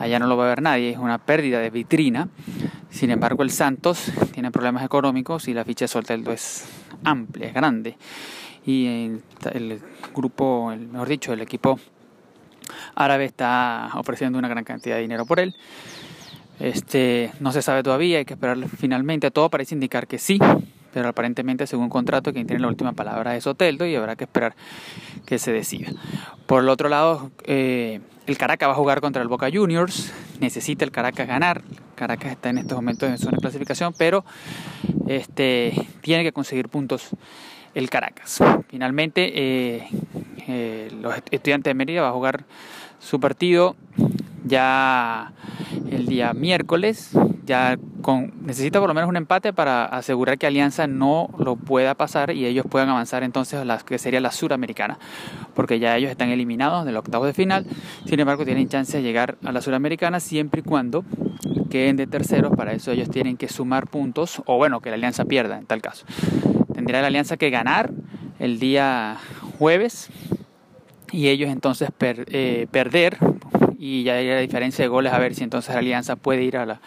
allá 0.00 0.18
no 0.18 0.26
lo 0.26 0.36
va 0.36 0.46
a 0.46 0.48
ver 0.48 0.62
nadie 0.62 0.90
es 0.90 0.98
una 0.98 1.18
pérdida 1.18 1.60
de 1.60 1.70
vitrina. 1.70 2.28
Sin 2.90 3.10
embargo 3.10 3.42
el 3.42 3.50
Santos 3.50 4.10
tiene 4.32 4.50
problemas 4.50 4.84
económicos 4.84 5.46
y 5.46 5.54
la 5.54 5.64
ficha 5.64 5.84
de 5.84 5.88
Solteldo 5.88 6.32
es 6.32 6.66
amplia 7.04 7.48
es 7.48 7.54
grande. 7.54 7.96
Y 8.66 8.86
el, 9.54 9.80
grupo 10.14 10.72
el, 10.72 10.88
mejor 10.88 11.08
dicho 11.08 11.32
el 11.32 11.40
equipo 11.40 11.78
árabe 12.94 13.26
está 13.26 13.90
ofreciendo 13.94 14.38
una 14.38 14.48
gran 14.48 14.64
cantidad 14.64 14.96
de 14.96 15.02
dinero 15.02 15.26
por 15.26 15.38
él. 15.38 15.54
Este 16.58 17.32
no 17.40 17.52
se 17.52 17.62
sabe 17.62 17.82
todavía 17.82 18.18
hay 18.18 18.24
que 18.24 18.34
esperar 18.34 18.58
finalmente. 18.68 19.30
Todo 19.30 19.50
parece 19.50 19.74
indicar 19.74 20.06
que 20.06 20.18
sí 20.18 20.38
pero 20.92 21.08
aparentemente 21.08 21.66
según 21.66 21.88
contrato 21.88 22.32
quien 22.32 22.46
tiene 22.46 22.62
la 22.62 22.68
última 22.68 22.92
palabra 22.92 23.36
es 23.36 23.46
Oteldo 23.46 23.86
y 23.86 23.94
habrá 23.94 24.16
que 24.16 24.24
esperar 24.24 24.54
que 25.26 25.38
se 25.38 25.52
decida. 25.52 25.92
Por 26.46 26.62
el 26.62 26.68
otro 26.68 26.88
lado, 26.88 27.30
eh, 27.44 28.00
el 28.30 28.38
Caracas 28.38 28.68
va 28.68 28.74
a 28.74 28.76
jugar 28.76 29.00
contra 29.00 29.22
el 29.22 29.28
Boca 29.28 29.48
Juniors, 29.52 30.12
necesita 30.38 30.84
el 30.84 30.92
Caracas 30.92 31.26
ganar, 31.26 31.62
Caracas 31.96 32.30
está 32.30 32.50
en 32.50 32.58
estos 32.58 32.76
momentos 32.76 33.08
en 33.08 33.18
zona 33.18 33.32
de 33.32 33.40
clasificación, 33.40 33.92
pero 33.98 34.24
este, 35.08 35.88
tiene 36.00 36.22
que 36.22 36.32
conseguir 36.32 36.68
puntos 36.68 37.08
el 37.74 37.90
Caracas. 37.90 38.38
Finalmente, 38.68 39.32
eh, 39.34 39.88
eh, 40.46 40.92
los 41.02 41.12
estudiantes 41.32 41.70
de 41.70 41.74
Mérida 41.74 42.02
va 42.02 42.10
a 42.10 42.12
jugar 42.12 42.44
su 43.00 43.18
partido 43.18 43.74
ya 44.44 45.32
el 45.90 46.06
día 46.06 46.32
miércoles 46.32 47.10
ya 47.50 47.76
con, 48.00 48.32
necesita 48.46 48.78
por 48.78 48.88
lo 48.88 48.94
menos 48.94 49.10
un 49.10 49.16
empate 49.16 49.52
para 49.52 49.84
asegurar 49.84 50.38
que 50.38 50.46
Alianza 50.46 50.86
no 50.86 51.28
lo 51.36 51.56
pueda 51.56 51.96
pasar 51.96 52.30
y 52.30 52.46
ellos 52.46 52.64
puedan 52.70 52.88
avanzar 52.88 53.24
entonces 53.24 53.58
a 53.58 53.64
la 53.64 53.78
que 53.78 53.98
sería 53.98 54.20
la 54.20 54.30
suramericana, 54.30 55.00
porque 55.54 55.80
ya 55.80 55.96
ellos 55.96 56.12
están 56.12 56.28
eliminados 56.28 56.86
del 56.86 56.96
octavo 56.96 57.26
de 57.26 57.34
final, 57.34 57.66
sin 58.06 58.20
embargo 58.20 58.44
tienen 58.44 58.68
chance 58.68 58.96
de 58.96 59.02
llegar 59.02 59.36
a 59.44 59.50
la 59.50 59.60
suramericana 59.62 60.20
siempre 60.20 60.60
y 60.60 60.62
cuando 60.62 61.04
queden 61.70 61.96
de 61.96 62.06
terceros, 62.06 62.54
para 62.56 62.72
eso 62.72 62.92
ellos 62.92 63.10
tienen 63.10 63.36
que 63.36 63.48
sumar 63.48 63.88
puntos, 63.88 64.42
o 64.46 64.56
bueno, 64.56 64.80
que 64.80 64.90
la 64.90 64.94
Alianza 64.94 65.24
pierda 65.24 65.58
en 65.58 65.66
tal 65.66 65.82
caso. 65.82 66.06
Tendría 66.72 67.00
la 67.00 67.08
Alianza 67.08 67.36
que 67.36 67.50
ganar 67.50 67.90
el 68.38 68.60
día 68.60 69.18
jueves 69.58 70.08
y 71.10 71.28
ellos 71.30 71.50
entonces 71.50 71.90
eh, 71.98 72.68
perder 72.70 73.18
y 73.76 74.04
ya 74.04 74.14
hay 74.14 74.28
la 74.28 74.38
diferencia 74.38 74.84
de 74.84 74.88
goles 74.88 75.12
a 75.12 75.18
ver 75.18 75.34
si 75.34 75.42
entonces 75.42 75.74
Alianza 75.74 76.14
puede 76.14 76.44
ir 76.44 76.56
a 76.56 76.64
la 76.64 76.80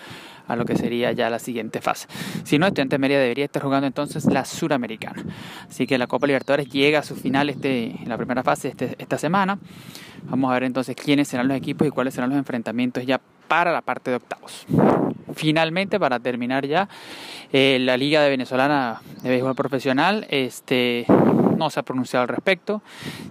a 0.48 0.56
lo 0.56 0.66
que 0.66 0.76
sería 0.76 1.12
ya 1.12 1.30
la 1.30 1.40
siguiente 1.40 1.82
fase. 1.82 2.08
Si 2.44 2.58
no, 2.60 2.68
Estudiantes 2.68 3.00
Mérida 3.00 3.20
debería 3.20 3.46
estar 3.46 3.62
jugando 3.62 3.88
entonces 3.88 4.26
la 4.26 4.46
Suramericana. 4.46 5.24
Así 5.70 5.88
que 5.88 5.98
la 5.98 6.08
Copa 6.08 6.28
Libertadores 6.28 6.70
llega 6.70 7.00
a 7.00 7.04
su 7.04 7.16
final 7.16 7.50
este, 7.50 8.02
en 8.02 8.10
la 8.10 8.18
primera 8.18 8.44
fase 8.44 8.70
este, 8.70 8.96
esta 8.98 9.18
semana. 9.18 9.58
Vamos 10.24 10.52
a 10.52 10.54
ver 10.54 10.64
entonces 10.64 10.96
quiénes 10.96 11.28
serán 11.28 11.48
los 11.48 11.58
equipos 11.58 11.88
y 11.88 11.92
cuáles 11.92 12.14
serán 12.14 12.30
los 12.30 12.40
enfrentamientos 12.40 13.06
ya 13.06 13.20
para 13.48 13.72
la 13.72 13.82
parte 13.82 14.10
de 14.10 14.18
octavos. 14.18 14.66
Finalmente, 15.36 16.00
para 16.00 16.20
terminar 16.20 16.66
ya, 16.66 16.88
eh, 17.52 17.78
la 17.82 17.98
Liga 17.98 18.22
de 18.22 18.30
Venezolana 18.30 19.02
de 19.22 19.30
Béisbol 19.30 19.56
Profesional 19.56 20.26
este, 20.30 21.06
no 21.56 21.70
se 21.70 21.80
ha 21.80 21.84
pronunciado 21.84 22.24
al 22.24 22.30
respecto. 22.30 22.82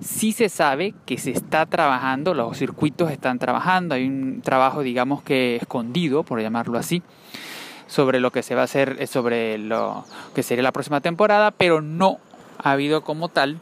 Sí 0.00 0.32
se 0.32 0.48
sabe 0.48 0.94
que 1.06 1.18
se 1.18 1.30
está 1.30 1.66
trabajando, 1.66 2.35
los 2.35 2.56
circuitos 2.56 3.11
están 3.11 3.38
trabajando, 3.38 3.94
hay 3.94 4.06
un 4.06 4.42
trabajo, 4.42 4.82
digamos 4.82 5.22
que 5.22 5.56
escondido, 5.56 6.22
por 6.22 6.40
llamarlo 6.40 6.78
así, 6.78 7.02
sobre 7.87 8.20
lo 8.20 8.30
que 8.30 8.42
se 8.42 8.54
va 8.54 8.62
a 8.62 8.64
hacer, 8.64 8.96
eh, 9.00 9.06
sobre 9.06 9.58
lo 9.58 10.04
que 10.35 10.42
sería 10.42 10.62
la 10.62 10.72
próxima 10.72 11.00
temporada, 11.00 11.50
pero 11.50 11.80
no 11.80 12.18
ha 12.58 12.72
habido 12.72 13.02
como 13.02 13.28
tal 13.28 13.58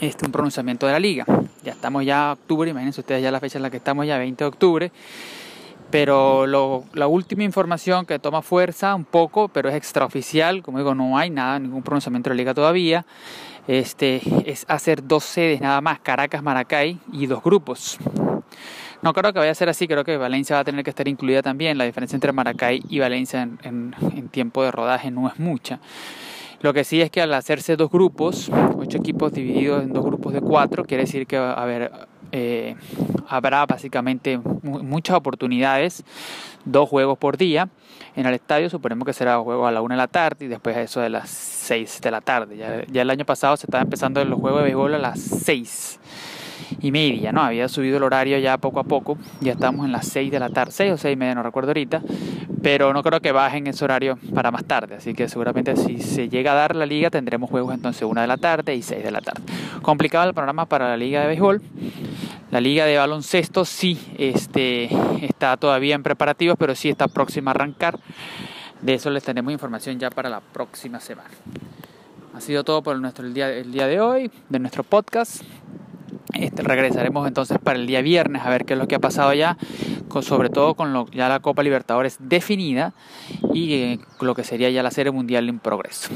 este, 0.00 0.26
un 0.26 0.32
pronunciamiento 0.32 0.86
de 0.86 0.92
la 0.92 0.98
liga. 0.98 1.24
Ya 1.62 1.72
estamos 1.72 2.04
ya 2.04 2.32
octubre, 2.32 2.70
imagínense 2.70 3.00
ustedes 3.00 3.22
ya 3.22 3.30
la 3.30 3.40
fecha 3.40 3.58
en 3.58 3.62
la 3.62 3.70
que 3.70 3.76
estamos, 3.78 4.06
ya 4.06 4.18
20 4.18 4.44
de 4.44 4.48
octubre. 4.48 4.92
Pero 5.90 6.46
la 6.92 7.06
última 7.06 7.44
información 7.44 8.06
que 8.06 8.18
toma 8.18 8.42
fuerza 8.42 8.94
un 8.94 9.04
poco, 9.04 9.48
pero 9.48 9.68
es 9.68 9.74
extraoficial, 9.74 10.62
como 10.62 10.78
digo, 10.78 10.94
no 10.94 11.16
hay 11.16 11.30
nada, 11.30 11.58
ningún 11.58 11.82
pronunciamiento 11.82 12.28
de 12.28 12.34
la 12.34 12.38
liga 12.38 12.54
todavía, 12.54 13.06
este, 13.68 14.20
es 14.50 14.64
hacer 14.68 15.06
dos 15.06 15.24
sedes 15.24 15.60
nada 15.60 15.80
más, 15.80 16.00
Caracas, 16.00 16.42
Maracay 16.42 16.98
y 17.12 17.26
dos 17.26 17.42
grupos. 17.42 17.98
No 19.02 19.12
creo 19.12 19.32
que 19.32 19.38
vaya 19.38 19.52
a 19.52 19.54
ser 19.54 19.68
así, 19.68 19.86
creo 19.86 20.04
que 20.04 20.16
Valencia 20.16 20.56
va 20.56 20.60
a 20.60 20.64
tener 20.64 20.82
que 20.82 20.90
estar 20.90 21.06
incluida 21.06 21.42
también. 21.42 21.78
La 21.78 21.84
diferencia 21.84 22.16
entre 22.16 22.32
Maracay 22.32 22.82
y 22.88 22.98
Valencia 22.98 23.42
en, 23.42 23.58
en 23.62 24.28
tiempo 24.28 24.64
de 24.64 24.72
rodaje 24.72 25.10
no 25.10 25.28
es 25.28 25.38
mucha. 25.38 25.78
Lo 26.60 26.72
que 26.72 26.84
sí 26.84 27.00
es 27.00 27.10
que 27.10 27.20
al 27.20 27.32
hacerse 27.34 27.76
dos 27.76 27.90
grupos, 27.90 28.50
ocho 28.76 28.98
equipos 28.98 29.32
divididos 29.32 29.82
en 29.82 29.92
dos 29.92 30.04
grupos 30.04 30.32
de 30.32 30.40
cuatro, 30.40 30.84
quiere 30.84 31.04
decir 31.04 31.26
que 31.26 31.38
va 31.38 31.52
a 31.52 31.62
haber 31.62 31.92
eh, 32.38 32.76
habrá 33.28 33.64
básicamente 33.64 34.38
muchas 34.62 35.16
oportunidades, 35.16 36.04
dos 36.66 36.86
juegos 36.86 37.16
por 37.16 37.38
día. 37.38 37.70
En 38.14 38.26
el 38.26 38.34
estadio 38.34 38.68
suponemos 38.68 39.06
que 39.06 39.14
será 39.14 39.38
juego 39.38 39.66
a 39.66 39.72
la 39.72 39.80
una 39.80 39.94
de 39.94 39.98
la 40.02 40.08
tarde 40.08 40.44
y 40.44 40.48
después 40.48 40.76
eso 40.76 41.00
de 41.00 41.08
las 41.08 41.30
seis 41.30 41.98
de 42.02 42.10
la 42.10 42.20
tarde. 42.20 42.58
Ya, 42.58 42.84
ya 42.88 43.02
el 43.02 43.10
año 43.10 43.24
pasado 43.24 43.56
se 43.56 43.66
estaba 43.66 43.82
empezando 43.82 44.22
los 44.26 44.38
juegos 44.38 44.60
de 44.60 44.64
béisbol 44.64 44.94
a 44.96 44.98
las 44.98 45.18
seis 45.18 45.98
y 46.80 46.90
media, 46.90 47.32
¿no? 47.32 47.42
Había 47.42 47.68
subido 47.68 47.96
el 47.96 48.02
horario 48.02 48.38
ya 48.38 48.58
poco 48.58 48.80
a 48.80 48.84
poco, 48.84 49.18
ya 49.40 49.52
estamos 49.52 49.86
en 49.86 49.92
las 49.92 50.06
6 50.08 50.30
de 50.30 50.38
la 50.38 50.50
tarde, 50.50 50.72
6 50.72 50.92
o 50.92 50.96
6 50.96 51.12
y 51.12 51.16
media, 51.16 51.34
no 51.34 51.42
recuerdo 51.42 51.70
ahorita, 51.70 52.02
pero 52.62 52.92
no 52.92 53.02
creo 53.02 53.20
que 53.20 53.32
bajen 53.32 53.66
ese 53.66 53.84
horario 53.84 54.18
para 54.34 54.50
más 54.50 54.64
tarde, 54.64 54.96
así 54.96 55.14
que 55.14 55.28
seguramente 55.28 55.76
si 55.76 55.98
se 55.98 56.28
llega 56.28 56.52
a 56.52 56.54
dar 56.54 56.76
la 56.76 56.86
liga 56.86 57.10
tendremos 57.10 57.50
juegos 57.50 57.74
entonces 57.74 58.02
1 58.02 58.20
de 58.20 58.26
la 58.26 58.36
tarde 58.36 58.74
y 58.74 58.82
6 58.82 59.02
de 59.02 59.10
la 59.10 59.20
tarde. 59.20 59.42
Complicado 59.82 60.28
el 60.28 60.34
programa 60.34 60.66
para 60.66 60.88
la 60.88 60.96
liga 60.96 61.20
de 61.20 61.28
béisbol, 61.28 61.62
la 62.50 62.60
liga 62.60 62.84
de 62.84 62.96
baloncesto 62.96 63.64
sí 63.64 63.98
este, 64.18 64.88
está 65.24 65.56
todavía 65.56 65.94
en 65.94 66.02
preparativos, 66.02 66.56
pero 66.58 66.74
sí 66.74 66.88
está 66.88 67.08
próxima 67.08 67.50
a 67.50 67.54
arrancar. 67.54 67.98
De 68.80 68.94
eso 68.94 69.10
les 69.10 69.24
tenemos 69.24 69.52
información 69.52 69.98
ya 69.98 70.10
para 70.10 70.28
la 70.28 70.40
próxima 70.40 71.00
semana. 71.00 71.30
Ha 72.34 72.40
sido 72.40 72.64
todo 72.64 72.82
por 72.82 72.98
nuestro, 72.98 73.26
el, 73.26 73.34
día, 73.34 73.50
el 73.50 73.72
día 73.72 73.86
de 73.86 74.00
hoy, 74.00 74.30
de 74.48 74.58
nuestro 74.58 74.84
podcast. 74.84 75.42
Este, 76.34 76.62
regresaremos 76.62 77.26
entonces 77.26 77.58
para 77.58 77.78
el 77.78 77.86
día 77.86 78.02
viernes 78.02 78.42
a 78.42 78.50
ver 78.50 78.64
qué 78.64 78.74
es 78.74 78.78
lo 78.78 78.86
que 78.86 78.96
ha 78.96 78.98
pasado 78.98 79.32
ya, 79.32 79.56
con, 80.08 80.22
sobre 80.22 80.50
todo 80.50 80.74
con 80.74 80.92
lo, 80.92 81.06
ya 81.10 81.28
la 81.28 81.40
Copa 81.40 81.62
Libertadores 81.62 82.18
definida 82.20 82.92
y 83.54 83.74
eh, 83.74 84.00
lo 84.20 84.34
que 84.34 84.44
sería 84.44 84.68
ya 84.70 84.82
la 84.82 84.90
Serie 84.90 85.12
Mundial 85.12 85.48
en 85.48 85.58
progreso. 85.58 86.10